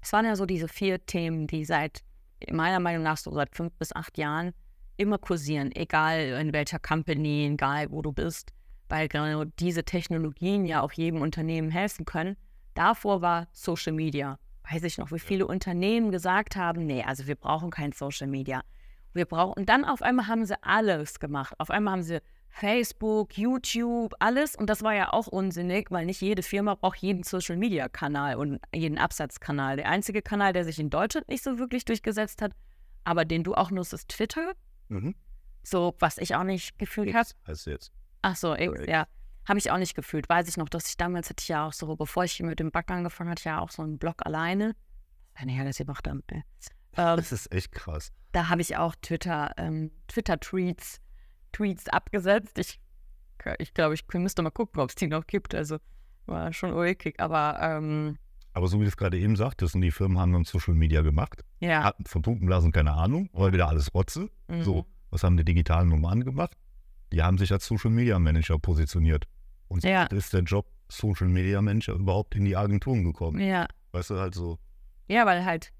es 0.00 0.12
waren 0.12 0.24
ja 0.26 0.36
so 0.36 0.46
diese 0.46 0.68
vier 0.68 1.04
Themen, 1.04 1.46
die 1.46 1.64
seit, 1.64 2.02
meiner 2.50 2.80
Meinung 2.80 3.02
nach, 3.02 3.16
so 3.16 3.32
seit 3.32 3.54
fünf 3.54 3.72
bis 3.74 3.94
acht 3.94 4.18
Jahren 4.18 4.52
immer 4.96 5.18
kursieren, 5.18 5.72
egal 5.74 6.20
in 6.40 6.52
welcher 6.52 6.78
Company, 6.78 7.48
egal 7.52 7.90
wo 7.90 8.02
du 8.02 8.12
bist, 8.12 8.52
weil 8.88 9.08
genau 9.08 9.44
diese 9.44 9.84
Technologien 9.84 10.66
ja 10.66 10.82
auch 10.82 10.92
jedem 10.92 11.22
Unternehmen 11.22 11.70
helfen 11.70 12.04
können. 12.04 12.36
Davor 12.74 13.22
war 13.22 13.48
Social 13.52 13.92
Media. 13.92 14.38
Weiß 14.70 14.82
ich 14.82 14.98
noch, 14.98 15.10
wie 15.12 15.18
viele 15.18 15.46
Unternehmen 15.46 16.10
gesagt 16.10 16.56
haben, 16.56 16.86
nee, 16.86 17.02
also 17.02 17.26
wir 17.26 17.34
brauchen 17.34 17.70
kein 17.70 17.92
Social 17.92 18.26
Media. 18.26 18.62
Wir 19.12 19.26
brauchen, 19.26 19.54
und 19.54 19.68
dann 19.68 19.84
auf 19.84 20.02
einmal 20.02 20.26
haben 20.26 20.44
sie 20.44 20.60
alles 20.62 21.20
gemacht. 21.20 21.54
Auf 21.58 21.70
einmal 21.70 21.92
haben 21.92 22.02
sie 22.02 22.20
Facebook, 22.54 23.36
YouTube, 23.36 24.14
alles. 24.20 24.54
Und 24.54 24.70
das 24.70 24.82
war 24.82 24.94
ja 24.94 25.12
auch 25.12 25.26
unsinnig, 25.26 25.90
weil 25.90 26.06
nicht 26.06 26.20
jede 26.20 26.42
Firma 26.42 26.76
braucht 26.76 26.98
jeden 26.98 27.24
Social-Media-Kanal 27.24 28.36
und 28.36 28.60
jeden 28.72 28.96
Absatzkanal. 28.96 29.76
Der 29.76 29.88
einzige 29.88 30.22
Kanal, 30.22 30.52
der 30.52 30.64
sich 30.64 30.78
in 30.78 30.88
Deutschland 30.88 31.28
nicht 31.28 31.42
so 31.42 31.58
wirklich 31.58 31.84
durchgesetzt 31.84 32.40
hat, 32.42 32.52
aber 33.02 33.24
den 33.24 33.42
du 33.42 33.54
auch 33.54 33.72
nutzt, 33.72 33.92
ist 33.92 34.08
Twitter. 34.08 34.52
Mhm. 34.88 35.16
So, 35.64 35.96
was 35.98 36.16
ich 36.18 36.36
auch 36.36 36.44
nicht 36.44 36.78
gefühlt 36.78 37.12
habe. 37.12 37.28
Heißt 37.48 37.66
jetzt. 37.66 37.90
Ach 38.22 38.36
so, 38.36 38.54
X, 38.54 38.82
ja. 38.86 39.08
Habe 39.48 39.58
ich 39.58 39.72
auch 39.72 39.78
nicht 39.78 39.96
gefühlt. 39.96 40.28
Weiß 40.28 40.46
ich 40.46 40.56
noch, 40.56 40.68
dass 40.68 40.88
ich 40.88 40.96
damals 40.96 41.30
hatte 41.30 41.42
ich 41.42 41.48
ja 41.48 41.66
auch 41.66 41.72
so, 41.72 41.96
bevor 41.96 42.22
ich 42.22 42.40
mit 42.40 42.60
dem 42.60 42.70
Back 42.70 42.88
angefangen 42.88 43.30
hatte, 43.30 43.46
ja 43.46 43.58
auch 43.58 43.70
so 43.70 43.82
einen 43.82 43.98
Blog 43.98 44.24
alleine. 44.24 44.76
Wenn 45.36 45.48
ich 45.48 45.58
alles 45.58 45.78
gemacht 45.78 46.06
habe. 46.06 46.22
Ähm, 46.30 46.44
das 46.94 47.32
ist 47.32 47.50
echt 47.52 47.72
krass. 47.72 48.12
Da 48.30 48.48
habe 48.48 48.62
ich 48.62 48.76
auch 48.76 48.94
Twitter, 49.02 49.52
ähm, 49.56 49.90
Twitter-Tweets 50.06 51.00
Tweets 51.54 51.88
abgesetzt. 51.88 52.58
Ich, 52.58 52.80
ich 53.58 53.74
glaube, 53.74 53.94
ich 53.94 54.04
müsste 54.12 54.42
mal 54.42 54.50
gucken, 54.50 54.80
ob 54.80 54.90
es 54.90 54.94
die 54.96 55.06
noch 55.06 55.26
gibt. 55.26 55.54
Also 55.54 55.78
war 56.26 56.52
schon 56.52 56.72
ulkig, 56.72 57.20
aber. 57.20 57.58
Ähm, 57.60 58.18
aber 58.52 58.68
so 58.68 58.78
wie 58.78 58.84
du 58.84 58.88
es 58.88 58.96
gerade 58.96 59.18
eben 59.18 59.36
sagtest, 59.36 59.74
die 59.74 59.90
Firmen 59.90 60.18
haben 60.18 60.32
dann 60.32 60.44
Social 60.44 60.74
Media 60.74 61.02
gemacht. 61.02 61.44
Ja. 61.58 61.82
Hatten 61.82 62.04
von 62.04 62.22
Pumpenblasen 62.22 62.70
keine 62.70 62.92
Ahnung, 62.92 63.28
weil 63.32 63.52
wieder 63.52 63.68
alles 63.68 63.92
Rotze. 63.94 64.30
Mhm. 64.48 64.62
So, 64.62 64.86
was 65.10 65.24
haben 65.24 65.36
die 65.36 65.44
digitalen 65.44 65.88
Nomaden 65.88 66.24
gemacht? 66.24 66.56
Die 67.12 67.22
haben 67.22 67.36
sich 67.36 67.52
als 67.52 67.66
Social 67.66 67.90
Media 67.90 68.18
Manager 68.18 68.58
positioniert. 68.58 69.26
Und 69.68 69.82
ja. 69.82 70.04
ist 70.04 70.32
der 70.32 70.42
Job 70.42 70.66
Social 70.88 71.28
Media 71.28 71.60
Manager 71.62 71.94
überhaupt 71.94 72.36
in 72.36 72.44
die 72.44 72.56
Agenturen 72.56 73.02
gekommen. 73.02 73.40
Ja. 73.40 73.66
Weißt 73.92 74.10
du, 74.10 74.18
halt 74.18 74.34
so. 74.34 74.58
Ja, 75.08 75.26
weil 75.26 75.44
halt 75.44 75.72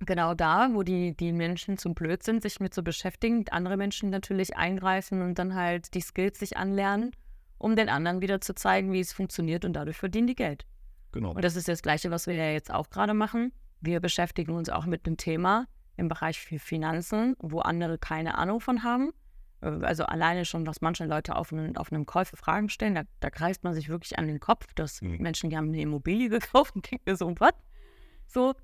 genau 0.00 0.34
da, 0.34 0.70
wo 0.72 0.82
die, 0.82 1.16
die 1.16 1.32
Menschen 1.32 1.78
zu 1.78 1.92
blöd 1.94 2.22
sind, 2.22 2.42
sich 2.42 2.60
mit 2.60 2.74
zu 2.74 2.82
beschäftigen, 2.82 3.44
andere 3.50 3.76
Menschen 3.76 4.10
natürlich 4.10 4.56
eingreifen 4.56 5.22
und 5.22 5.38
dann 5.38 5.54
halt 5.54 5.94
die 5.94 6.00
Skills 6.00 6.38
sich 6.38 6.56
anlernen, 6.56 7.12
um 7.58 7.76
den 7.76 7.88
anderen 7.88 8.20
wieder 8.20 8.40
zu 8.40 8.54
zeigen, 8.54 8.92
wie 8.92 9.00
es 9.00 9.12
funktioniert 9.12 9.64
und 9.64 9.72
dadurch 9.72 9.96
verdienen 9.96 10.26
die 10.26 10.34
Geld. 10.34 10.66
Genau. 11.12 11.32
Und 11.32 11.42
das 11.42 11.56
ist 11.56 11.68
das 11.68 11.82
Gleiche, 11.82 12.10
was 12.10 12.26
wir 12.26 12.34
ja 12.34 12.50
jetzt 12.50 12.72
auch 12.72 12.90
gerade 12.90 13.14
machen. 13.14 13.52
Wir 13.80 14.00
beschäftigen 14.00 14.52
uns 14.52 14.68
auch 14.68 14.86
mit 14.86 15.06
einem 15.06 15.16
Thema 15.16 15.66
im 15.96 16.08
Bereich 16.08 16.40
für 16.40 16.58
Finanzen, 16.58 17.34
wo 17.40 17.60
andere 17.60 17.98
keine 17.98 18.36
Ahnung 18.38 18.60
von 18.60 18.82
haben. 18.82 19.12
Also 19.60 20.04
alleine 20.04 20.44
schon, 20.44 20.66
was 20.68 20.80
manche 20.80 21.04
Leute 21.04 21.34
auf, 21.34 21.52
einen, 21.52 21.76
auf 21.76 21.90
einem 21.90 22.06
für 22.06 22.36
Fragen 22.36 22.68
stellen, 22.68 22.94
da, 22.94 23.02
da 23.18 23.30
kreist 23.30 23.64
man 23.64 23.74
sich 23.74 23.88
wirklich 23.88 24.16
an 24.16 24.28
den 24.28 24.38
Kopf, 24.38 24.72
dass 24.74 25.02
mhm. 25.02 25.16
Menschen, 25.18 25.50
die 25.50 25.56
haben 25.56 25.68
eine 25.68 25.80
Immobilie 25.80 26.28
gekauft 26.28 26.76
und 26.76 26.88
denken 26.88 27.16
so, 27.16 27.34
was? 27.38 27.52
So, 28.28 28.54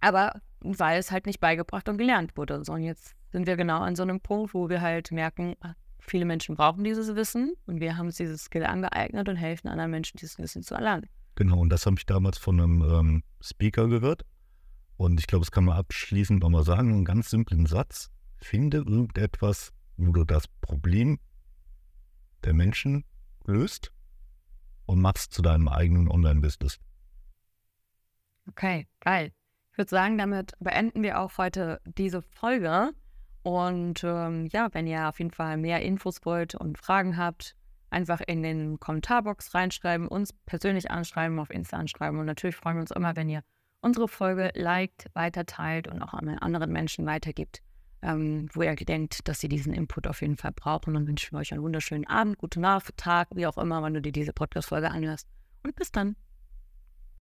aber 0.00 0.40
weil 0.60 0.98
es 0.98 1.10
halt 1.10 1.26
nicht 1.26 1.40
beigebracht 1.40 1.88
und 1.88 1.98
gelernt 1.98 2.36
wurde. 2.36 2.64
So, 2.64 2.72
und 2.72 2.82
jetzt 2.82 3.14
sind 3.32 3.46
wir 3.46 3.56
genau 3.56 3.80
an 3.80 3.96
so 3.96 4.02
einem 4.02 4.20
Punkt, 4.20 4.54
wo 4.54 4.68
wir 4.68 4.80
halt 4.80 5.10
merken, 5.12 5.56
ah, 5.60 5.74
viele 5.98 6.24
Menschen 6.24 6.56
brauchen 6.56 6.84
dieses 6.84 7.14
Wissen 7.14 7.54
und 7.66 7.80
wir 7.80 7.96
haben 7.96 8.06
uns 8.06 8.16
dieses 8.16 8.44
Skill 8.44 8.64
angeeignet 8.64 9.28
und 9.28 9.36
helfen 9.36 9.68
anderen 9.68 9.90
Menschen, 9.90 10.16
dieses 10.18 10.38
Wissen 10.38 10.62
zu 10.62 10.74
erlernen. 10.74 11.06
Genau, 11.36 11.58
und 11.58 11.70
das 11.70 11.86
habe 11.86 11.96
ich 11.98 12.06
damals 12.06 12.38
von 12.38 12.60
einem 12.60 12.82
ähm, 12.82 13.22
Speaker 13.40 13.88
gehört. 13.88 14.24
Und 14.96 15.18
ich 15.18 15.26
glaube, 15.26 15.44
das 15.44 15.50
kann 15.50 15.64
man 15.64 15.78
abschließend 15.78 16.42
nochmal 16.42 16.64
sagen, 16.64 16.92
einen 16.92 17.04
ganz 17.04 17.30
simplen 17.30 17.64
Satz. 17.66 18.10
Finde 18.36 18.78
irgendetwas, 18.78 19.72
wo 19.96 20.12
du 20.12 20.24
das 20.24 20.48
Problem 20.60 21.18
der 22.44 22.52
Menschen 22.52 23.04
löst 23.46 23.92
und 24.86 25.00
machst 25.00 25.32
zu 25.32 25.40
deinem 25.40 25.68
eigenen 25.68 26.08
Online-Business. 26.08 26.78
Okay, 28.48 28.88
geil 29.00 29.32
würde 29.80 29.90
sagen, 29.90 30.18
damit 30.18 30.52
beenden 30.60 31.02
wir 31.02 31.18
auch 31.18 31.38
heute 31.38 31.80
diese 31.86 32.20
Folge. 32.20 32.90
Und 33.42 34.04
ähm, 34.04 34.46
ja, 34.52 34.68
wenn 34.72 34.86
ihr 34.86 35.08
auf 35.08 35.18
jeden 35.18 35.30
Fall 35.30 35.56
mehr 35.56 35.80
Infos 35.80 36.18
wollt 36.26 36.54
und 36.54 36.76
Fragen 36.76 37.16
habt, 37.16 37.56
einfach 37.88 38.20
in 38.20 38.42
den 38.42 38.78
Kommentarbox 38.78 39.54
reinschreiben, 39.54 40.06
uns 40.06 40.34
persönlich 40.44 40.90
anschreiben, 40.90 41.38
auf 41.38 41.48
Insta 41.48 41.78
anschreiben. 41.78 42.20
Und 42.20 42.26
natürlich 42.26 42.56
freuen 42.56 42.76
wir 42.76 42.82
uns 42.82 42.90
immer, 42.90 43.16
wenn 43.16 43.30
ihr 43.30 43.42
unsere 43.80 44.06
Folge 44.06 44.50
liked, 44.54 45.06
weiterteilt 45.14 45.88
und 45.88 46.02
auch 46.02 46.12
an 46.12 46.28
anderen 46.28 46.70
Menschen 46.70 47.06
weitergibt, 47.06 47.62
ähm, 48.02 48.50
wo 48.52 48.60
ihr 48.60 48.76
denkt, 48.76 49.26
dass 49.28 49.40
sie 49.40 49.48
diesen 49.48 49.72
Input 49.72 50.06
auf 50.06 50.20
jeden 50.20 50.36
Fall 50.36 50.52
brauchen. 50.52 50.94
Und 50.94 51.08
wünschen 51.08 51.32
wir 51.32 51.40
euch 51.40 51.52
einen 51.54 51.62
wunderschönen 51.62 52.06
Abend, 52.06 52.36
gute 52.36 52.60
Nacht, 52.60 52.94
Tag, 52.98 53.28
wie 53.34 53.46
auch 53.46 53.56
immer, 53.56 53.80
wann 53.80 53.94
du 53.94 54.02
dir 54.02 54.12
diese 54.12 54.34
Podcast-Folge 54.34 54.90
anhörst. 54.90 55.26
Und 55.62 55.74
bis 55.74 55.90
dann. 55.90 56.16